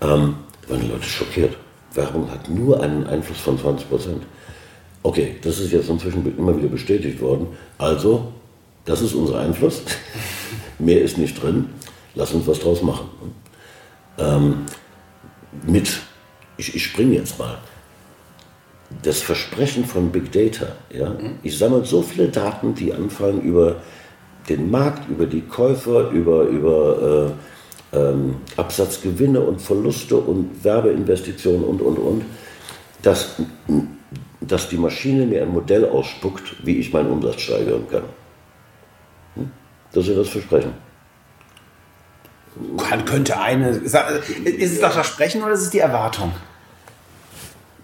Ähm, 0.00 0.36
waren 0.68 0.80
die 0.80 0.88
Leute 0.88 1.04
schockiert. 1.04 1.56
Werbung 1.94 2.30
hat 2.30 2.48
nur 2.50 2.82
einen 2.82 3.06
Einfluss 3.06 3.40
von 3.40 3.58
20 3.58 3.88
Prozent. 3.88 4.22
Okay, 5.06 5.36
das 5.40 5.60
ist 5.60 5.70
jetzt 5.70 5.88
inzwischen 5.88 6.36
immer 6.36 6.56
wieder 6.56 6.66
bestätigt 6.66 7.20
worden. 7.20 7.46
Also, 7.78 8.32
das 8.84 9.00
ist 9.02 9.14
unser 9.14 9.38
Einfluss. 9.38 9.82
Mehr 10.80 11.00
ist 11.00 11.16
nicht 11.16 11.40
drin. 11.40 11.66
Lass 12.16 12.32
uns 12.32 12.44
was 12.48 12.58
draus 12.58 12.82
machen. 12.82 13.08
Ähm, 14.18 14.66
mit, 15.64 16.00
ich, 16.56 16.74
ich 16.74 16.84
springe 16.86 17.14
jetzt 17.14 17.38
mal. 17.38 17.56
Das 19.04 19.22
Versprechen 19.22 19.84
von 19.84 20.10
Big 20.10 20.32
Data. 20.32 20.72
Ja? 20.92 21.14
Ich 21.44 21.56
sammle 21.56 21.84
so 21.84 22.02
viele 22.02 22.26
Daten, 22.26 22.74
die 22.74 22.92
anfangen 22.92 23.42
über 23.42 23.76
den 24.48 24.72
Markt, 24.72 25.08
über 25.08 25.26
die 25.26 25.42
Käufer, 25.42 26.10
über, 26.10 26.46
über 26.46 27.36
äh, 27.92 27.96
ähm, 27.96 28.38
Absatzgewinne 28.56 29.40
und 29.40 29.62
Verluste 29.62 30.16
und 30.16 30.64
Werbeinvestitionen 30.64 31.62
und, 31.62 31.80
und, 31.80 31.96
und, 31.96 32.24
dass, 33.02 33.36
dass 34.46 34.68
die 34.68 34.76
Maschine 34.76 35.26
mir 35.26 35.42
ein 35.42 35.48
Modell 35.48 35.88
ausspuckt, 35.88 36.64
wie 36.64 36.78
ich 36.78 36.92
meinen 36.92 37.10
Umsatz 37.10 37.40
steigern 37.40 37.86
kann. 37.90 38.04
Hm? 39.34 39.50
Das 39.92 40.08
ist 40.08 40.16
das 40.16 40.28
Versprechen. 40.28 40.72
Kann, 42.78 43.04
könnte 43.04 43.38
eine. 43.38 43.70
Ist 43.70 43.94
es 43.94 44.80
das 44.80 44.94
Versprechen 44.94 45.42
oder 45.42 45.52
ist 45.52 45.62
es 45.62 45.70
die 45.70 45.80
Erwartung? 45.80 46.32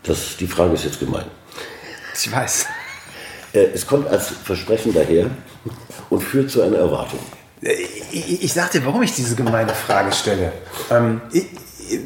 Das, 0.03 0.37
die 0.37 0.46
Frage 0.46 0.75
ist 0.75 0.85
jetzt 0.85 0.98
gemein. 0.98 1.27
Ich 2.14 2.33
weiß. 2.33 2.66
Äh, 3.53 3.66
es 3.75 3.87
kommt 3.87 4.09
als 4.09 4.29
Versprechen 4.29 4.94
daher 4.94 5.31
und 6.11 6.22
führt 6.22 6.51
zu 6.51 6.62
einer 6.62 6.79
Erwartung. 6.79 7.20
Ich, 7.61 8.42
ich 8.42 8.53
sag 8.53 8.70
dir, 8.72 8.85
warum 8.85 9.03
ich 9.03 9.14
diese 9.14 9.37
gemeine 9.37 9.72
Frage 9.72 10.11
stelle. 10.12 10.53
Ähm, 10.90 11.20
ich 11.33 11.46
ich, 11.88 12.01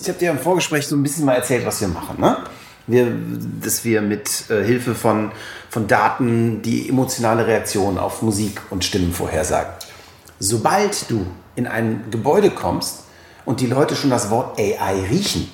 ich 0.00 0.08
habe 0.08 0.18
dir 0.18 0.30
im 0.30 0.38
Vorgespräch 0.38 0.86
so 0.86 0.96
ein 0.96 1.02
bisschen 1.02 1.24
mal 1.24 1.34
erzählt, 1.34 1.66
was 1.66 1.80
wir 1.80 1.88
machen. 1.88 2.20
Ne? 2.20 2.38
Wir, 2.88 3.12
dass 3.62 3.84
wir 3.84 4.02
mit 4.02 4.50
äh, 4.50 4.64
Hilfe 4.64 4.94
von, 4.94 5.30
von 5.70 5.86
Daten 5.86 6.62
die 6.62 6.88
emotionale 6.88 7.46
Reaktion 7.46 7.98
auf 7.98 8.22
Musik 8.22 8.60
und 8.70 8.84
Stimmen 8.84 9.12
vorhersagen. 9.12 9.72
Sobald 10.40 11.10
du 11.10 11.26
in 11.54 11.66
ein 11.66 12.04
Gebäude 12.10 12.50
kommst 12.50 13.04
und 13.44 13.60
die 13.60 13.66
Leute 13.66 13.94
schon 13.94 14.10
das 14.10 14.30
Wort 14.30 14.58
AI 14.58 15.04
riechen, 15.10 15.50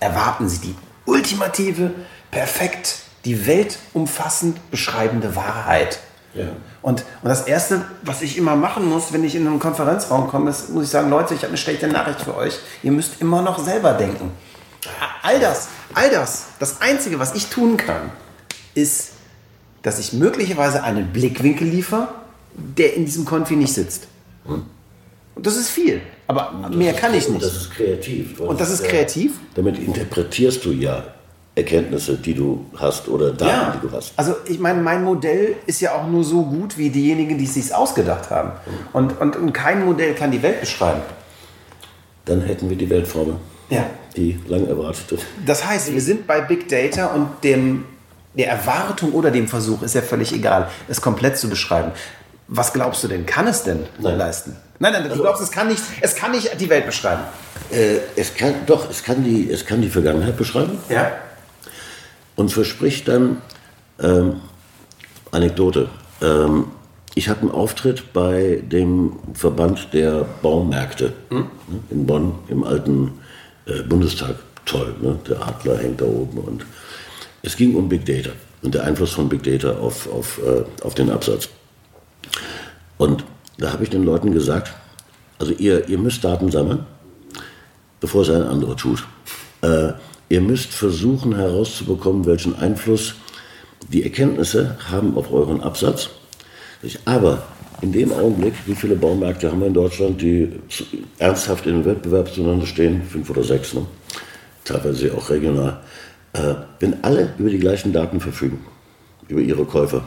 erwarten 0.00 0.48
sie 0.48 0.58
die 0.58 0.74
ultimative, 1.06 1.92
perfekt, 2.30 3.00
die 3.24 3.46
Welt 3.46 3.78
umfassend 3.92 4.70
beschreibende 4.70 5.34
Wahrheit. 5.36 6.00
Ja. 6.34 6.44
Und, 6.82 7.04
und 7.22 7.28
das 7.28 7.46
Erste, 7.46 7.84
was 8.02 8.22
ich 8.22 8.38
immer 8.38 8.56
machen 8.56 8.88
muss, 8.88 9.12
wenn 9.12 9.24
ich 9.24 9.34
in 9.34 9.46
einen 9.46 9.58
Konferenzraum 9.58 10.28
komme, 10.28 10.50
ist, 10.50 10.70
muss 10.70 10.84
ich 10.84 10.90
sagen, 10.90 11.10
Leute, 11.10 11.34
ich 11.34 11.40
habe 11.40 11.48
eine 11.48 11.56
schlechte 11.56 11.88
Nachricht 11.88 12.20
für 12.20 12.36
euch. 12.36 12.58
Ihr 12.82 12.92
müsst 12.92 13.20
immer 13.20 13.42
noch 13.42 13.58
selber 13.58 13.92
denken. 13.94 14.30
All 15.30 15.38
das, 15.40 15.68
all 15.94 16.10
das, 16.10 16.46
das 16.58 16.80
Einzige, 16.80 17.18
was 17.20 17.34
ich 17.36 17.46
tun 17.46 17.76
kann, 17.76 18.10
ist, 18.74 19.10
dass 19.82 19.98
ich 20.00 20.12
möglicherweise 20.12 20.82
einen 20.82 21.12
Blickwinkel 21.12 21.68
liefere, 21.68 22.08
der 22.54 22.94
in 22.94 23.04
diesem 23.04 23.24
Konfi 23.24 23.54
nicht 23.54 23.72
sitzt. 23.72 24.08
Und 24.44 24.66
das 25.46 25.56
ist 25.56 25.70
viel. 25.70 26.00
Aber 26.26 26.68
mehr 26.70 26.94
kann 26.94 27.14
ich 27.14 27.26
Und 27.28 27.34
nicht. 27.34 27.44
das 27.46 27.54
ist 27.54 27.70
kreativ. 27.70 28.40
Und 28.40 28.60
das 28.60 28.70
ist 28.70 28.82
ja- 28.82 28.88
kreativ? 28.90 29.32
Damit 29.54 29.78
interpretierst 29.78 30.64
du 30.64 30.72
ja 30.72 31.04
Erkenntnisse, 31.54 32.16
die 32.16 32.34
du 32.34 32.66
hast 32.76 33.06
oder 33.08 33.32
Daten, 33.32 33.78
die 33.80 33.86
du 33.88 33.92
hast. 33.94 34.12
Also 34.16 34.34
ich 34.46 34.58
meine, 34.58 34.80
mein 34.82 35.04
Modell 35.04 35.56
ist 35.66 35.80
ja 35.80 35.94
auch 35.94 36.06
nur 36.08 36.24
so 36.24 36.42
gut 36.44 36.76
wie 36.76 36.90
diejenigen, 36.90 37.38
die 37.38 37.44
es 37.44 37.54
sich 37.54 37.72
ausgedacht 37.74 38.30
haben. 38.30 38.52
Und, 38.92 39.20
und, 39.20 39.36
und 39.36 39.52
kein 39.52 39.84
Modell 39.84 40.14
kann 40.14 40.30
die 40.32 40.42
Welt 40.42 40.60
beschreiben. 40.60 41.02
Dann 42.24 42.40
hätten 42.42 42.68
wir 42.68 42.76
die 42.76 42.90
Weltformel. 42.90 43.36
Ja. 43.68 43.86
Die 44.16 44.38
lang 44.48 44.66
erwartete. 44.66 45.18
Das 45.46 45.64
heißt, 45.64 45.92
wir 45.92 46.00
sind 46.00 46.26
bei 46.26 46.40
Big 46.40 46.68
Data 46.68 47.06
und 47.08 47.28
dem, 47.44 47.84
der 48.34 48.48
Erwartung 48.48 49.12
oder 49.12 49.30
dem 49.30 49.48
Versuch, 49.48 49.82
ist 49.82 49.94
ja 49.94 50.02
völlig 50.02 50.32
egal, 50.32 50.68
es 50.88 51.00
komplett 51.00 51.38
zu 51.38 51.48
beschreiben. 51.48 51.92
Was 52.48 52.72
glaubst 52.72 53.04
du 53.04 53.08
denn, 53.08 53.26
kann 53.26 53.46
es 53.46 53.62
denn 53.62 53.86
Nein. 53.98 54.18
leisten? 54.18 54.56
Nein, 54.80 54.92
nein, 54.94 55.08
du 55.08 55.14
glaubst, 55.14 55.42
es 55.42 55.50
kann 55.50 55.68
nicht, 55.68 55.82
es 56.00 56.16
kann 56.16 56.32
nicht 56.32 56.60
die 56.60 56.68
Welt 56.68 56.86
beschreiben. 56.86 57.22
Äh, 57.70 57.98
es 58.16 58.34
kann, 58.34 58.54
doch, 58.66 58.90
es 58.90 59.02
kann, 59.04 59.22
die, 59.22 59.50
es 59.50 59.64
kann 59.64 59.82
die 59.82 59.90
Vergangenheit 59.90 60.36
beschreiben 60.36 60.78
Ja? 60.88 61.12
und 62.34 62.50
verspricht 62.50 63.06
dann, 63.06 63.42
ähm, 64.02 64.40
Anekdote, 65.30 65.88
ähm, 66.22 66.66
ich 67.14 67.28
hatte 67.28 67.42
einen 67.42 67.50
Auftritt 67.50 68.12
bei 68.12 68.62
dem 68.64 69.12
Verband 69.34 69.92
der 69.92 70.24
Baumärkte 70.42 71.12
ne, 71.30 71.46
in 71.90 72.06
Bonn 72.06 72.38
im 72.48 72.64
alten 72.64 73.18
äh, 73.66 73.82
Bundestag. 73.82 74.36
Toll, 74.66 74.94
ne? 75.00 75.18
der 75.28 75.40
Adler 75.46 75.78
hängt 75.78 76.00
da 76.00 76.04
oben 76.04 76.38
und 76.38 76.66
es 77.42 77.56
ging 77.56 77.74
um 77.74 77.88
Big 77.88 78.04
Data 78.04 78.30
und 78.62 78.74
der 78.74 78.84
Einfluss 78.84 79.12
von 79.12 79.28
Big 79.28 79.42
Data 79.42 79.78
auf, 79.78 80.10
auf, 80.12 80.38
äh, 80.38 80.84
auf 80.84 80.94
den 80.94 81.10
Absatz. 81.10 81.48
Und 82.98 83.24
da 83.58 83.72
habe 83.72 83.84
ich 83.84 83.90
den 83.90 84.04
Leuten 84.04 84.32
gesagt, 84.32 84.74
also 85.38 85.52
ihr, 85.52 85.88
ihr 85.88 85.98
müsst 85.98 86.22
Daten 86.22 86.50
sammeln, 86.50 86.84
bevor 88.00 88.22
es 88.22 88.30
ein 88.30 88.42
anderer 88.42 88.76
tut. 88.76 89.04
Äh, 89.62 89.92
ihr 90.28 90.40
müsst 90.40 90.72
versuchen 90.72 91.34
herauszubekommen, 91.34 92.26
welchen 92.26 92.54
Einfluss 92.54 93.14
die 93.88 94.02
Erkenntnisse 94.02 94.76
haben 94.90 95.16
auf 95.16 95.32
euren 95.32 95.62
Absatz. 95.62 96.10
Aber 97.04 97.42
in 97.82 97.92
dem 97.92 98.12
Augenblick, 98.12 98.54
wie 98.66 98.74
viele 98.74 98.94
Baumärkte 98.94 99.50
haben 99.50 99.60
wir 99.60 99.68
in 99.68 99.74
Deutschland, 99.74 100.20
die 100.20 100.48
ernsthaft 101.18 101.66
in 101.66 101.84
Wettbewerb 101.84 102.32
zueinander 102.32 102.66
stehen? 102.66 103.02
Fünf 103.02 103.30
oder 103.30 103.42
sechs, 103.42 103.74
ne? 103.74 103.86
teilweise 104.64 105.14
auch 105.14 105.30
regional. 105.30 105.80
Äh, 106.32 106.54
wenn 106.78 107.02
alle 107.02 107.34
über 107.38 107.50
die 107.50 107.58
gleichen 107.58 107.92
Daten 107.92 108.20
verfügen, 108.20 108.64
über 109.28 109.40
ihre 109.40 109.64
Käufer, 109.64 110.06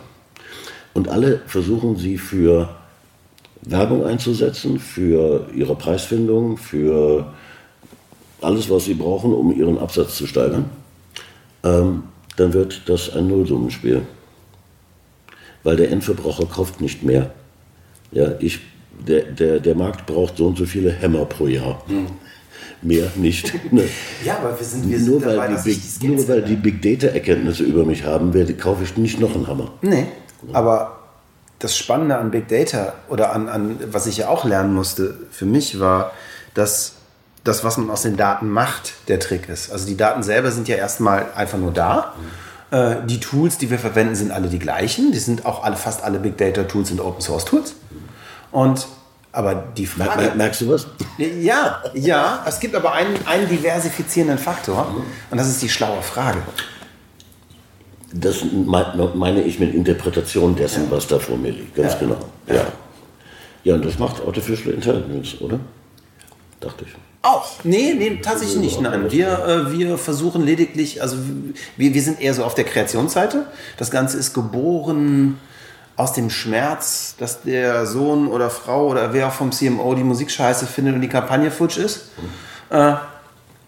und 0.93 1.09
alle 1.09 1.41
versuchen 1.47 1.97
sie 1.97 2.17
für 2.17 2.69
Werbung 3.63 4.05
einzusetzen, 4.05 4.79
für 4.79 5.47
ihre 5.55 5.75
Preisfindung, 5.75 6.57
für 6.57 7.33
alles, 8.41 8.69
was 8.69 8.85
sie 8.85 8.93
brauchen, 8.93 9.33
um 9.33 9.57
ihren 9.57 9.79
Absatz 9.79 10.15
zu 10.15 10.27
steigern, 10.27 10.65
ähm, 11.63 12.03
dann 12.35 12.53
wird 12.53 12.87
das 12.87 13.15
ein 13.15 13.27
Nullsummenspiel. 13.27 14.03
Weil 15.63 15.77
der 15.77 15.91
Endverbraucher 15.91 16.45
kauft 16.45 16.81
nicht 16.81 17.03
mehr. 17.03 17.31
Ja, 18.13 18.29
ich, 18.39 18.59
der, 19.07 19.23
der, 19.23 19.59
der 19.59 19.75
Markt 19.75 20.05
braucht 20.05 20.37
so 20.37 20.47
und 20.47 20.57
so 20.57 20.65
viele 20.65 20.91
Hämmer 20.91 21.25
pro 21.25 21.47
Jahr. 21.47 21.83
Mehr 22.81 23.07
nicht. 23.15 23.53
Ne? 23.71 23.83
Ja, 24.25 24.37
aber 24.37 24.57
wir 24.57 24.65
sind, 24.65 24.89
wir 24.89 24.99
Nur, 24.99 25.21
sind 25.21 25.25
dabei, 25.25 25.37
weil 25.49 25.55
die, 25.55 25.69
Big, 25.69 25.81
die 26.01 26.07
nur 26.07 26.27
weil 26.27 26.41
die. 26.41 26.55
Big 26.55 26.81
Data 26.81 27.13
Erkenntnisse 27.13 27.63
über 27.63 27.85
mich 27.85 28.03
haben, 28.03 28.33
werde, 28.33 28.53
kaufe 28.53 28.83
ich 28.83 28.97
nicht 28.97 29.19
noch 29.19 29.33
einen 29.35 29.47
Hammer. 29.47 29.71
Nee, 29.81 30.07
aber 30.51 30.99
das 31.59 31.77
Spannende 31.77 32.17
an 32.17 32.31
Big 32.31 32.49
Data 32.49 32.93
oder 33.09 33.31
an, 33.33 33.47
an 33.47 33.77
was 33.91 34.05
ich 34.05 34.17
ja 34.17 34.27
auch 34.27 34.43
lernen 34.43 34.73
musste 34.73 35.17
für 35.31 35.45
mich 35.45 35.79
war, 35.79 36.11
dass 36.53 36.95
das, 37.43 37.63
was 37.63 37.77
man 37.77 37.89
aus 37.89 38.03
den 38.03 38.17
Daten 38.17 38.49
macht, 38.49 38.93
der 39.07 39.19
Trick 39.19 39.49
ist. 39.49 39.71
Also 39.71 39.85
die 39.87 39.97
Daten 39.97 40.23
selber 40.23 40.51
sind 40.51 40.67
ja 40.67 40.75
erstmal 40.75 41.27
einfach 41.35 41.57
nur 41.57 41.71
da. 41.71 42.13
Äh, 42.71 42.95
die 43.05 43.19
Tools, 43.19 43.57
die 43.57 43.69
wir 43.69 43.79
verwenden, 43.79 44.15
sind 44.15 44.31
alle 44.31 44.47
die 44.47 44.59
gleichen. 44.59 45.11
Die 45.11 45.19
sind 45.19 45.45
auch 45.45 45.63
alle, 45.63 45.75
fast 45.75 46.03
alle 46.03 46.19
Big 46.19 46.37
Data 46.37 46.63
Tools 46.63 46.89
sind 46.89 46.99
Open 47.01 47.21
Source 47.21 47.45
Tools. 47.45 47.75
Und 48.53 48.87
aber 49.33 49.55
die 49.75 49.85
Frage. 49.87 50.21
mer 50.21 50.35
merkst 50.35 50.61
du 50.61 50.69
was? 50.69 50.85
Ja, 51.17 51.81
ja, 51.95 52.45
es 52.47 52.59
gibt 52.59 52.75
aber 52.75 52.93
einen, 52.93 53.15
einen 53.25 53.49
diversifizierenden 53.49 54.37
Faktor 54.37 54.95
und 55.31 55.37
das 55.39 55.47
ist 55.49 55.61
die 55.61 55.69
schlaue 55.69 56.01
Frage. 56.03 56.37
Das 58.13 58.43
me- 58.43 59.11
meine 59.15 59.41
ich 59.41 59.59
mit 59.59 59.73
Interpretation 59.73 60.55
dessen, 60.55 60.89
was 60.91 61.07
da 61.07 61.17
vor 61.17 61.35
mir 61.37 61.51
liegt. 61.51 61.75
Ganz 61.75 61.93
Ja. 61.93 61.99
genau. 61.99 62.17
Ja. 62.47 62.65
ja, 63.63 63.73
und 63.75 63.83
das 63.83 63.97
macht 63.97 64.21
Artificial 64.25 64.73
Intelligence, 64.75 65.41
oder? 65.41 65.59
Dachte 66.59 66.85
ich. 66.87 66.93
Auch? 67.23 67.49
Nee, 67.63 67.95
nee, 67.97 68.19
tatsächlich 68.21 68.57
nicht. 68.57 68.81
Nein, 68.81 69.09
wir, 69.11 69.45
äh, 69.47 69.71
wir 69.71 69.97
versuchen 69.97 70.43
lediglich, 70.45 71.01
also 71.01 71.17
wir, 71.77 71.93
wir 71.93 72.01
sind 72.03 72.21
eher 72.21 72.33
so 72.35 72.43
auf 72.43 72.53
der 72.53 72.65
Kreationsseite. 72.65 73.47
Das 73.77 73.89
Ganze 73.89 74.17
ist 74.17 74.33
geboren 74.35 75.39
aus 75.95 76.13
dem 76.13 76.29
Schmerz, 76.29 77.15
dass 77.19 77.41
der 77.41 77.85
Sohn 77.85 78.27
oder 78.27 78.49
Frau 78.49 78.87
oder 78.87 79.13
wer 79.13 79.27
auch 79.27 79.33
vom 79.33 79.51
CMO 79.51 79.93
die 79.93 80.03
Musik 80.03 80.31
scheiße 80.31 80.65
findet 80.65 80.95
und 80.95 81.01
die 81.01 81.09
Kampagne 81.09 81.51
futsch 81.51 81.77
ist. 81.77 82.09
Äh, 82.69 82.95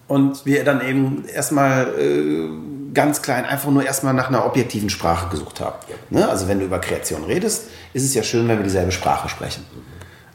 und 0.08 0.46
wir 0.46 0.64
dann 0.64 0.82
eben 0.88 1.26
erstmal 1.28 1.88
äh, 2.00 2.50
ganz 2.94 3.22
klein 3.22 3.46
einfach 3.46 3.70
nur 3.70 3.86
erstmal 3.86 4.14
nach 4.14 4.30
einer 4.30 4.46
objektiven 4.46 4.90
Sprache 4.90 5.30
gesucht 5.30 5.60
haben. 5.60 5.78
Ne? 6.10 6.28
Also 6.28 6.48
wenn 6.48 6.60
du 6.60 6.66
über 6.66 6.80
Kreation 6.80 7.24
redest, 7.24 7.66
ist 7.94 8.04
es 8.04 8.14
ja 8.14 8.24
schön, 8.24 8.48
wenn 8.48 8.58
wir 8.58 8.64
dieselbe 8.64 8.92
Sprache 8.92 9.30
sprechen. 9.30 9.66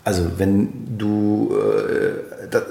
Also 0.05 0.38
wenn 0.38 0.96
du, 0.98 1.57
äh, 1.57 2.48
da, 2.50 2.62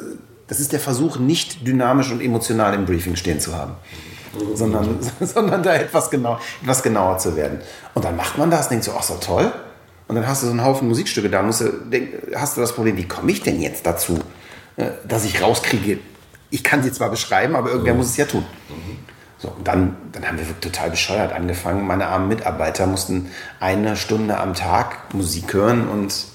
das 0.47 0.59
ist 0.59 0.71
der 0.71 0.79
Versuch, 0.79 1.19
nicht 1.19 1.65
dynamisch 1.67 2.11
und 2.11 2.21
emotional 2.21 2.73
im 2.73 2.85
Briefing 2.85 3.15
stehen 3.15 3.39
zu 3.39 3.55
haben, 3.55 3.75
sondern, 4.53 4.99
sondern 5.19 5.63
da 5.63 5.75
etwas, 5.75 6.09
genau, 6.09 6.39
etwas 6.61 6.83
genauer 6.83 7.17
zu 7.17 7.35
werden. 7.35 7.59
Und 7.93 8.05
dann 8.05 8.15
macht 8.15 8.37
man 8.37 8.51
das, 8.51 8.69
denkt 8.69 8.85
so, 8.85 8.93
ach 8.97 9.03
so 9.03 9.15
toll. 9.15 9.51
Und 10.07 10.15
dann 10.15 10.27
hast 10.27 10.41
du 10.41 10.47
so 10.47 10.51
einen 10.51 10.63
Haufen 10.63 10.87
Musikstücke 10.87 11.29
da, 11.29 11.43
musst 11.43 11.61
du, 11.61 11.71
hast 12.35 12.57
du 12.57 12.61
das 12.61 12.73
Problem, 12.73 12.97
wie 12.97 13.07
komme 13.07 13.31
ich 13.31 13.43
denn 13.43 13.61
jetzt 13.61 13.85
dazu, 13.85 14.19
äh, 14.77 14.85
dass 15.07 15.25
ich 15.25 15.41
rauskriege, 15.41 15.99
ich 16.49 16.63
kann 16.63 16.81
sie 16.81 16.91
zwar 16.91 17.09
beschreiben, 17.09 17.55
aber 17.55 17.69
irgendwer 17.69 17.93
muss 17.93 18.07
es 18.07 18.17
ja 18.17 18.25
tun. 18.25 18.43
So, 19.37 19.47
und 19.49 19.67
dann, 19.67 19.95
dann 20.11 20.27
haben 20.27 20.37
wir 20.37 20.47
wirklich 20.47 20.71
total 20.71 20.89
bescheuert 20.89 21.31
angefangen. 21.31 21.87
Meine 21.87 22.07
armen 22.07 22.27
Mitarbeiter 22.27 22.85
mussten 22.87 23.31
eine 23.61 23.95
Stunde 23.95 24.37
am 24.37 24.53
Tag 24.53 25.13
Musik 25.13 25.53
hören 25.53 25.87
und 25.87 26.25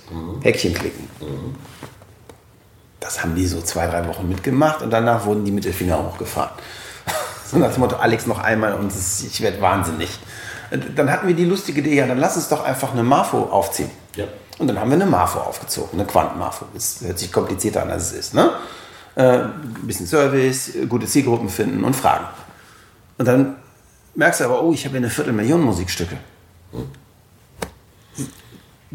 Häkchen 0.43 0.73
klicken. 0.73 1.09
Das 3.01 3.23
haben 3.23 3.35
die 3.35 3.47
so 3.47 3.61
zwei, 3.61 3.87
drei 3.87 4.09
Wochen 4.09 4.27
mitgemacht 4.27 4.81
und 4.81 4.91
danach 4.91 5.27
wurden 5.27 5.45
die 5.45 5.53
Mittelfinger 5.53 6.03
hochgefahren. 6.03 6.53
So 7.47 7.59
nach 7.59 7.73
dem 7.73 7.81
Motto, 7.81 7.97
Alex 7.97 8.27
noch 8.27 8.39
einmal 8.39 8.75
und 8.75 8.93
ich 8.93 9.41
werde 9.41 9.61
wahnsinnig. 9.61 10.19
Dann 10.97 11.11
hatten 11.11 11.29
wir 11.29 11.35
die 11.35 11.45
lustige 11.45 11.81
Idee, 11.81 11.95
ja, 11.97 12.07
dann 12.07 12.19
lass 12.19 12.37
uns 12.37 12.49
doch 12.49 12.65
einfach 12.65 12.93
eine 12.93 13.03
Marfo 13.03 13.45
aufziehen. 13.45 13.91
Ja. 14.17 14.25
Und 14.59 14.69
dann 14.69 14.79
haben 14.79 14.91
wir 14.91 14.95
eine 14.95 15.07
Marfo 15.07 15.41
aufgezogen, 15.41 15.99
eine 15.99 16.07
Quanten-Marfo. 16.07 16.67
Das 16.75 17.01
hört 17.01 17.19
sich 17.19 17.33
komplizierter 17.33 17.83
an, 17.83 17.91
als 17.91 18.13
es 18.13 18.13
ist. 18.13 18.35
Ne? 18.35 18.51
Äh, 19.17 19.41
ein 19.41 19.75
bisschen 19.83 20.07
Service, 20.07 20.73
gute 20.89 21.07
Zielgruppen 21.07 21.49
finden 21.49 21.85
und 21.85 21.95
Fragen. 21.95 22.27
Und 23.19 23.27
dann 23.27 23.57
merkst 24.15 24.41
du 24.41 24.45
aber, 24.45 24.63
oh, 24.63 24.73
ich 24.73 24.85
habe 24.85 24.95
ja 24.95 24.99
eine 24.99 25.11
Viertelmillion 25.11 25.61
Musikstücke. 25.61 26.17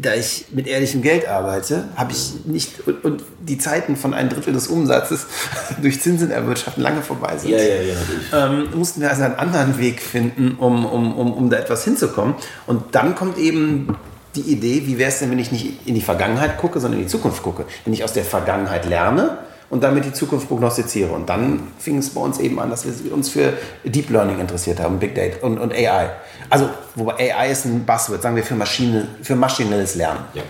Da 0.00 0.14
ich 0.14 0.46
mit 0.50 0.66
ehrlichem 0.66 1.02
Geld 1.02 1.28
arbeite, 1.28 1.88
habe 1.96 2.12
ich 2.12 2.44
nicht 2.46 2.86
und, 2.86 3.04
und 3.04 3.22
die 3.40 3.58
Zeiten 3.58 3.96
von 3.96 4.14
ein 4.14 4.28
Drittel 4.28 4.52
des 4.52 4.68
Umsatzes 4.68 5.26
durch 5.82 6.00
Zinsen 6.00 6.30
erwirtschaften 6.30 6.82
lange 6.82 7.02
vorbei 7.02 7.36
sind. 7.36 7.50
Ja, 7.50 7.58
ja, 7.58 7.82
ja. 7.82 8.46
Ähm, 8.46 8.68
mussten 8.74 9.00
wir 9.00 9.10
also 9.10 9.24
einen 9.24 9.34
anderen 9.34 9.78
Weg 9.78 10.00
finden, 10.00 10.56
um, 10.58 10.86
um, 10.86 11.16
um, 11.16 11.32
um 11.32 11.50
da 11.50 11.58
etwas 11.58 11.84
hinzukommen. 11.84 12.34
Und 12.66 12.94
dann 12.94 13.14
kommt 13.14 13.36
eben 13.38 13.96
die 14.36 14.42
Idee, 14.42 14.86
wie 14.86 14.96
wäre 14.96 15.10
es 15.10 15.18
denn, 15.18 15.30
wenn 15.30 15.38
ich 15.38 15.52
nicht 15.52 15.86
in 15.86 15.94
die 15.94 16.00
Vergangenheit 16.00 16.56
gucke, 16.58 16.80
sondern 16.80 17.00
in 17.00 17.06
die 17.06 17.10
Zukunft 17.10 17.42
gucke. 17.42 17.66
Wenn 17.84 17.92
ich 17.92 18.04
aus 18.04 18.12
der 18.12 18.24
Vergangenheit 18.24 18.86
lerne 18.86 19.38
und 19.70 19.84
damit 19.84 20.04
die 20.04 20.12
Zukunft 20.12 20.48
prognostiziere. 20.48 21.12
Und 21.12 21.28
dann 21.28 21.68
fing 21.78 21.98
es 21.98 22.10
bei 22.10 22.20
uns 22.20 22.38
eben 22.38 22.58
an, 22.58 22.70
dass 22.70 22.84
wir 22.84 23.14
uns 23.14 23.30
für 23.30 23.54
Deep 23.84 24.10
Learning 24.10 24.40
interessiert 24.40 24.80
haben, 24.80 24.98
Big 24.98 25.14
Data 25.14 25.46
und, 25.46 25.58
und 25.58 25.72
AI. 25.72 26.10
Also, 26.50 26.68
wobei 26.96 27.32
AI 27.32 27.52
ist 27.52 27.64
ein 27.64 27.86
Buzzword, 27.86 28.20
sagen 28.20 28.36
wir 28.36 28.42
für, 28.42 28.56
Maschine, 28.56 29.06
für 29.22 29.36
maschinelles 29.36 29.94
Lernen. 29.94 30.24
Ja. 30.34 30.42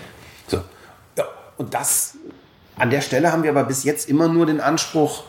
So. 0.49 0.61
Ja, 1.17 1.25
und 1.59 1.75
das, 1.75 2.15
an 2.77 2.89
der 2.89 3.03
Stelle 3.03 3.31
haben 3.31 3.43
wir 3.43 3.51
aber 3.51 3.65
bis 3.65 3.85
jetzt 3.85 4.09
immer 4.09 4.27
nur 4.27 4.47
den 4.47 4.61
Anspruch, 4.61 5.25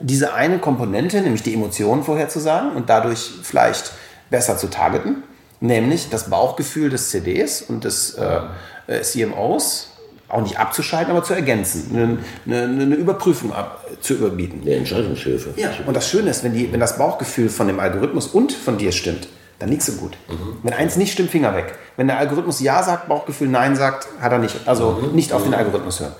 diese 0.00 0.32
eine 0.34 0.58
Komponente, 0.58 1.20
nämlich 1.20 1.42
die 1.42 1.54
Emotionen 1.54 2.02
vorherzusagen 2.04 2.72
und 2.72 2.88
dadurch 2.88 3.30
vielleicht 3.42 3.92
besser 4.30 4.56
zu 4.56 4.68
targeten, 4.68 5.22
nämlich 5.60 6.08
das 6.08 6.30
Bauchgefühl 6.30 6.90
des 6.90 7.10
CDs 7.10 7.62
und 7.62 7.84
des 7.84 8.14
äh, 8.14 8.40
äh, 8.86 9.02
CMOs 9.02 9.95
auch 10.28 10.42
nicht 10.42 10.58
abzuschalten, 10.58 11.10
aber 11.10 11.22
zu 11.22 11.34
ergänzen, 11.34 11.90
eine, 11.92 12.18
eine, 12.64 12.82
eine 12.82 12.94
Überprüfung 12.94 13.52
ab, 13.52 13.86
zu 14.00 14.14
überbieten. 14.14 14.62
Eine 14.62 14.76
Entscheidungshilfe. 14.76 15.54
Ja, 15.56 15.70
und 15.86 15.94
das 15.94 16.08
Schöne 16.08 16.30
ist, 16.30 16.42
wenn, 16.42 16.52
die, 16.52 16.72
wenn 16.72 16.80
das 16.80 16.98
Bauchgefühl 16.98 17.48
von 17.48 17.68
dem 17.68 17.78
Algorithmus 17.78 18.26
und 18.26 18.52
von 18.52 18.76
dir 18.78 18.92
stimmt, 18.92 19.28
dann 19.58 19.68
liegst 19.70 19.88
du 19.88 19.96
gut. 19.96 20.16
Wenn 20.62 20.74
eins 20.74 20.96
nicht 20.96 21.12
stimmt, 21.12 21.30
Finger 21.30 21.54
weg. 21.54 21.74
Wenn 21.96 22.08
der 22.08 22.18
Algorithmus 22.18 22.60
Ja 22.60 22.82
sagt, 22.82 23.08
Bauchgefühl 23.08 23.48
Nein 23.48 23.74
sagt, 23.76 24.08
hat 24.20 24.32
er 24.32 24.38
nicht. 24.38 24.66
Also 24.66 25.10
nicht 25.14 25.32
auf 25.32 25.44
den 25.44 25.54
Algorithmus 25.54 26.00
hören. 26.00 26.12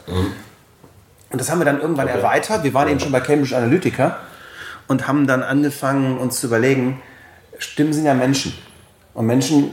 Und 1.30 1.40
das 1.40 1.50
haben 1.50 1.58
wir 1.58 1.66
dann 1.66 1.80
irgendwann 1.80 2.08
erweitert. 2.08 2.64
Wir 2.64 2.72
waren 2.72 2.88
eben 2.88 3.00
schon 3.00 3.12
bei 3.12 3.20
Cambridge 3.20 3.54
Analytica 3.54 4.18
und 4.86 5.06
haben 5.06 5.26
dann 5.26 5.42
angefangen, 5.42 6.16
uns 6.16 6.40
zu 6.40 6.46
überlegen, 6.46 7.02
Stimmen 7.58 7.92
sind 7.92 8.06
ja 8.06 8.14
Menschen. 8.14 8.54
Und 9.12 9.26
Menschen 9.26 9.72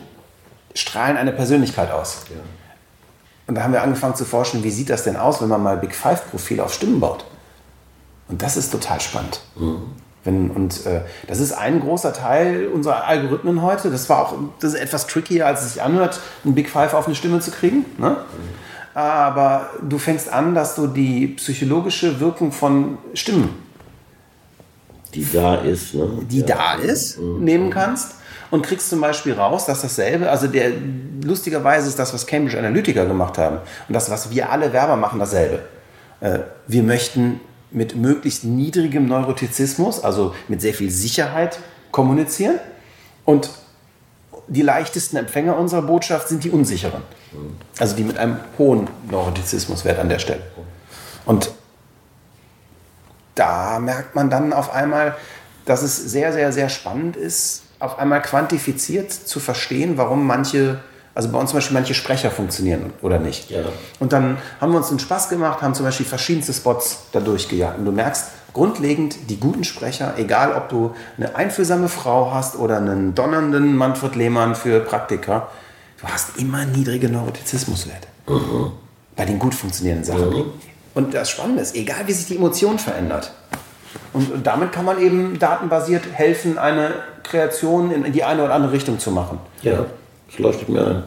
strahlen 0.73 1.17
eine 1.17 1.31
Persönlichkeit 1.31 1.91
aus. 1.91 2.25
Und 3.47 3.55
da 3.55 3.63
haben 3.63 3.73
wir 3.73 3.81
angefangen 3.81 4.15
zu 4.15 4.25
forschen, 4.25 4.63
wie 4.63 4.71
sieht 4.71 4.89
das 4.89 5.03
denn 5.03 5.17
aus, 5.17 5.41
wenn 5.41 5.49
man 5.49 5.61
mal 5.61 5.77
Big 5.77 5.95
Five-Profile 5.95 6.63
auf 6.63 6.73
Stimmen 6.73 6.99
baut. 6.99 7.25
Und 8.29 8.41
das 8.41 8.55
ist 8.55 8.71
total 8.71 9.01
spannend. 9.01 9.41
Wenn, 10.23 10.49
und 10.51 10.85
äh, 10.85 11.01
das 11.27 11.39
ist 11.39 11.51
ein 11.51 11.81
großer 11.81 12.13
Teil 12.13 12.67
unserer 12.67 13.05
Algorithmen 13.05 13.61
heute. 13.61 13.91
Das 13.91 14.09
war 14.09 14.21
auch 14.21 14.33
das 14.59 14.73
ist 14.73 14.79
etwas 14.79 15.07
trickier, 15.07 15.45
als 15.45 15.63
es 15.63 15.73
sich 15.73 15.81
anhört, 15.81 16.21
ein 16.45 16.55
Big 16.55 16.69
Five 16.69 16.93
auf 16.93 17.07
eine 17.07 17.15
Stimme 17.15 17.41
zu 17.41 17.51
kriegen. 17.51 17.85
Ne? 17.97 18.15
Aber 18.93 19.71
du 19.81 19.97
fängst 19.97 20.31
an, 20.31 20.55
dass 20.55 20.75
du 20.75 20.87
die 20.87 21.27
psychologische 21.27 22.21
Wirkung 22.21 22.51
von 22.53 22.97
Stimmen, 23.13 23.49
Die 25.13 25.27
da 25.29 25.55
ist, 25.55 25.95
ne? 25.95 26.07
die 26.29 26.39
ja. 26.39 26.45
da 26.45 26.73
ist, 26.75 27.19
nehmen 27.19 27.69
kannst 27.69 28.15
und 28.53 28.61
kriegst 28.61 28.91
zum 28.91 29.01
Beispiel 29.01 29.33
raus, 29.33 29.65
dass 29.65 29.81
dasselbe, 29.81 30.29
also 30.29 30.45
der 30.45 30.73
lustigerweise 31.23 31.87
ist 31.87 31.97
das, 31.97 32.13
was 32.13 32.27
Cambridge 32.27 32.55
Analytica 32.55 33.03
gemacht 33.03 33.39
haben 33.39 33.57
und 33.87 33.95
das, 33.95 34.11
was 34.11 34.29
wir 34.29 34.51
alle 34.51 34.71
Werber 34.73 34.95
machen, 34.95 35.17
dasselbe. 35.17 35.63
Äh, 36.19 36.41
wir 36.67 36.83
möchten 36.83 37.39
mit 37.71 37.95
möglichst 37.95 38.43
niedrigem 38.43 39.07
Neurotizismus, 39.07 40.03
also 40.03 40.35
mit 40.49 40.61
sehr 40.61 40.75
viel 40.75 40.91
Sicherheit 40.91 41.57
kommunizieren 41.89 42.59
und 43.25 43.49
die 44.47 44.61
leichtesten 44.61 45.17
Empfänger 45.17 45.57
unserer 45.57 45.81
Botschaft 45.81 46.27
sind 46.27 46.43
die 46.43 46.51
unsicheren. 46.51 47.01
Also 47.79 47.95
die 47.95 48.03
mit 48.03 48.19
einem 48.19 48.37
hohen 48.59 48.87
Neurotizismuswert 49.09 49.97
an 49.97 50.09
der 50.09 50.19
Stelle. 50.19 50.43
Und 51.25 51.49
da 53.33 53.79
merkt 53.79 54.13
man 54.13 54.29
dann 54.29 54.53
auf 54.53 54.71
einmal, 54.71 55.15
dass 55.65 55.81
es 55.81 55.97
sehr, 55.97 56.31
sehr, 56.33 56.51
sehr 56.51 56.69
spannend 56.69 57.15
ist, 57.15 57.62
auf 57.83 57.99
einmal 57.99 58.21
quantifiziert 58.21 59.11
zu 59.11 59.39
verstehen, 59.39 59.97
warum 59.97 60.25
manche, 60.25 60.79
also 61.13 61.29
bei 61.29 61.37
uns 61.37 61.49
zum 61.49 61.57
Beispiel 61.57 61.73
manche 61.73 61.93
Sprecher 61.93 62.31
funktionieren 62.31 62.93
oder 63.01 63.19
nicht. 63.19 63.49
Ja. 63.49 63.59
Und 63.99 64.13
dann 64.13 64.37
haben 64.61 64.71
wir 64.71 64.77
uns 64.77 64.89
einen 64.89 64.99
Spaß 64.99 65.27
gemacht, 65.27 65.61
haben 65.61 65.75
zum 65.75 65.85
Beispiel 65.85 66.05
verschiedenste 66.05 66.53
Spots 66.53 67.03
da 67.11 67.19
durchgejagt. 67.19 67.77
Und 67.77 67.85
du 67.85 67.91
merkst 67.91 68.27
grundlegend, 68.53 69.29
die 69.29 69.37
guten 69.37 69.65
Sprecher, 69.65 70.13
egal 70.17 70.53
ob 70.53 70.69
du 70.69 70.95
eine 71.17 71.35
einfühlsame 71.35 71.89
Frau 71.89 72.31
hast 72.33 72.55
oder 72.55 72.77
einen 72.77 73.15
donnernden 73.15 73.75
Manfred 73.75 74.15
Lehmann 74.15 74.55
für 74.55 74.79
Praktika, 74.79 75.49
du 76.01 76.07
hast 76.07 76.37
immer 76.37 76.65
niedrige 76.65 77.09
Neurotizismuswerte. 77.09 78.07
Bei 79.15 79.25
den 79.25 79.39
gut 79.39 79.53
funktionierenden 79.53 80.05
Sachen. 80.05 80.45
Und 80.93 81.13
das 81.13 81.29
Spannende 81.29 81.61
ist, 81.61 81.75
egal 81.75 82.07
wie 82.07 82.13
sich 82.13 82.27
die 82.27 82.37
Emotion 82.37 82.79
verändert, 82.79 83.33
und 84.13 84.45
damit 84.45 84.71
kann 84.71 84.85
man 84.85 85.01
eben 85.01 85.39
datenbasiert 85.39 86.03
helfen, 86.13 86.57
eine 86.57 86.93
Kreation 87.33 87.91
in 87.91 88.13
die 88.13 88.23
eine 88.23 88.43
oder 88.43 88.53
andere 88.53 88.71
Richtung 88.71 88.99
zu 88.99 89.09
machen. 89.09 89.39
Ja, 89.63 89.85
das 90.29 90.37
leuchtet 90.37 90.69
mir 90.69 90.85
ein. 90.85 91.03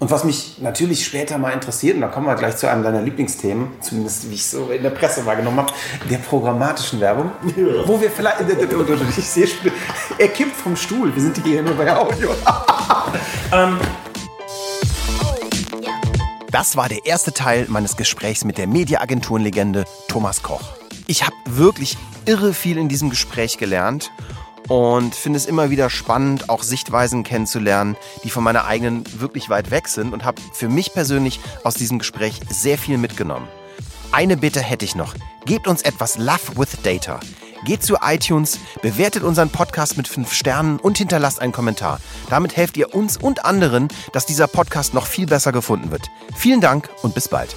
Und 0.00 0.10
was 0.10 0.24
mich 0.24 0.56
natürlich 0.60 1.04
später 1.06 1.38
mal 1.38 1.50
interessiert, 1.50 1.94
und 1.94 2.00
da 2.00 2.08
kommen 2.08 2.26
wir 2.26 2.34
gleich 2.34 2.56
zu 2.56 2.68
einem 2.68 2.82
deiner 2.82 3.00
Lieblingsthemen, 3.00 3.68
zumindest 3.80 4.28
wie 4.28 4.34
ich 4.34 4.40
es 4.40 4.50
so 4.50 4.70
in 4.70 4.82
der 4.82 4.90
Presse 4.90 5.24
wahrgenommen 5.24 5.58
habe, 5.58 5.72
der 6.10 6.18
programmatischen 6.18 6.98
Werbung, 7.00 7.30
wo 7.86 8.00
wir 8.00 8.10
vielleicht, 8.10 8.40
ich 9.16 9.24
sehe, 9.24 9.46
er 10.18 10.28
kippt 10.28 10.56
vom 10.56 10.74
Stuhl, 10.74 11.14
wir 11.14 11.22
sind 11.22 11.40
hier 11.44 11.62
nur 11.62 11.74
bei 11.74 11.96
Audio. 11.96 12.30
ähm, 13.52 13.78
Das 16.50 16.76
war 16.76 16.88
der 16.88 17.06
erste 17.06 17.32
Teil 17.32 17.66
meines 17.68 17.96
Gesprächs 17.96 18.44
mit 18.44 18.58
der 18.58 18.66
Mediaagenturenlegende 18.66 19.84
Thomas 20.08 20.42
Koch. 20.42 20.74
Ich 21.06 21.22
habe 21.24 21.36
wirklich 21.46 21.96
irre 22.26 22.52
viel 22.52 22.78
in 22.78 22.88
diesem 22.88 23.10
Gespräch 23.10 23.58
gelernt 23.58 24.10
und 24.68 25.14
finde 25.14 25.36
es 25.36 25.46
immer 25.46 25.70
wieder 25.70 25.90
spannend, 25.90 26.48
auch 26.48 26.62
Sichtweisen 26.62 27.22
kennenzulernen, 27.22 27.96
die 28.22 28.30
von 28.30 28.44
meiner 28.44 28.64
eigenen 28.64 29.04
wirklich 29.20 29.48
weit 29.48 29.70
weg 29.70 29.88
sind 29.88 30.12
und 30.12 30.24
habe 30.24 30.40
für 30.52 30.68
mich 30.68 30.92
persönlich 30.92 31.40
aus 31.62 31.74
diesem 31.74 31.98
Gespräch 31.98 32.40
sehr 32.48 32.78
viel 32.78 32.98
mitgenommen. 32.98 33.48
Eine 34.12 34.36
Bitte 34.36 34.60
hätte 34.60 34.84
ich 34.84 34.94
noch. 34.94 35.14
Gebt 35.44 35.66
uns 35.66 35.82
etwas 35.82 36.18
Love 36.18 36.56
with 36.56 36.78
Data. 36.82 37.20
Geht 37.64 37.82
zu 37.82 37.96
iTunes, 38.02 38.58
bewertet 38.82 39.22
unseren 39.22 39.48
Podcast 39.48 39.96
mit 39.96 40.06
5 40.06 40.32
Sternen 40.32 40.78
und 40.78 40.98
hinterlasst 40.98 41.40
einen 41.40 41.52
Kommentar. 41.52 41.98
Damit 42.28 42.56
helft 42.56 42.76
ihr 42.76 42.94
uns 42.94 43.16
und 43.16 43.44
anderen, 43.44 43.88
dass 44.12 44.26
dieser 44.26 44.46
Podcast 44.46 44.92
noch 44.92 45.06
viel 45.06 45.26
besser 45.26 45.50
gefunden 45.50 45.90
wird. 45.90 46.10
Vielen 46.36 46.60
Dank 46.60 46.90
und 47.02 47.14
bis 47.14 47.28
bald. 47.28 47.56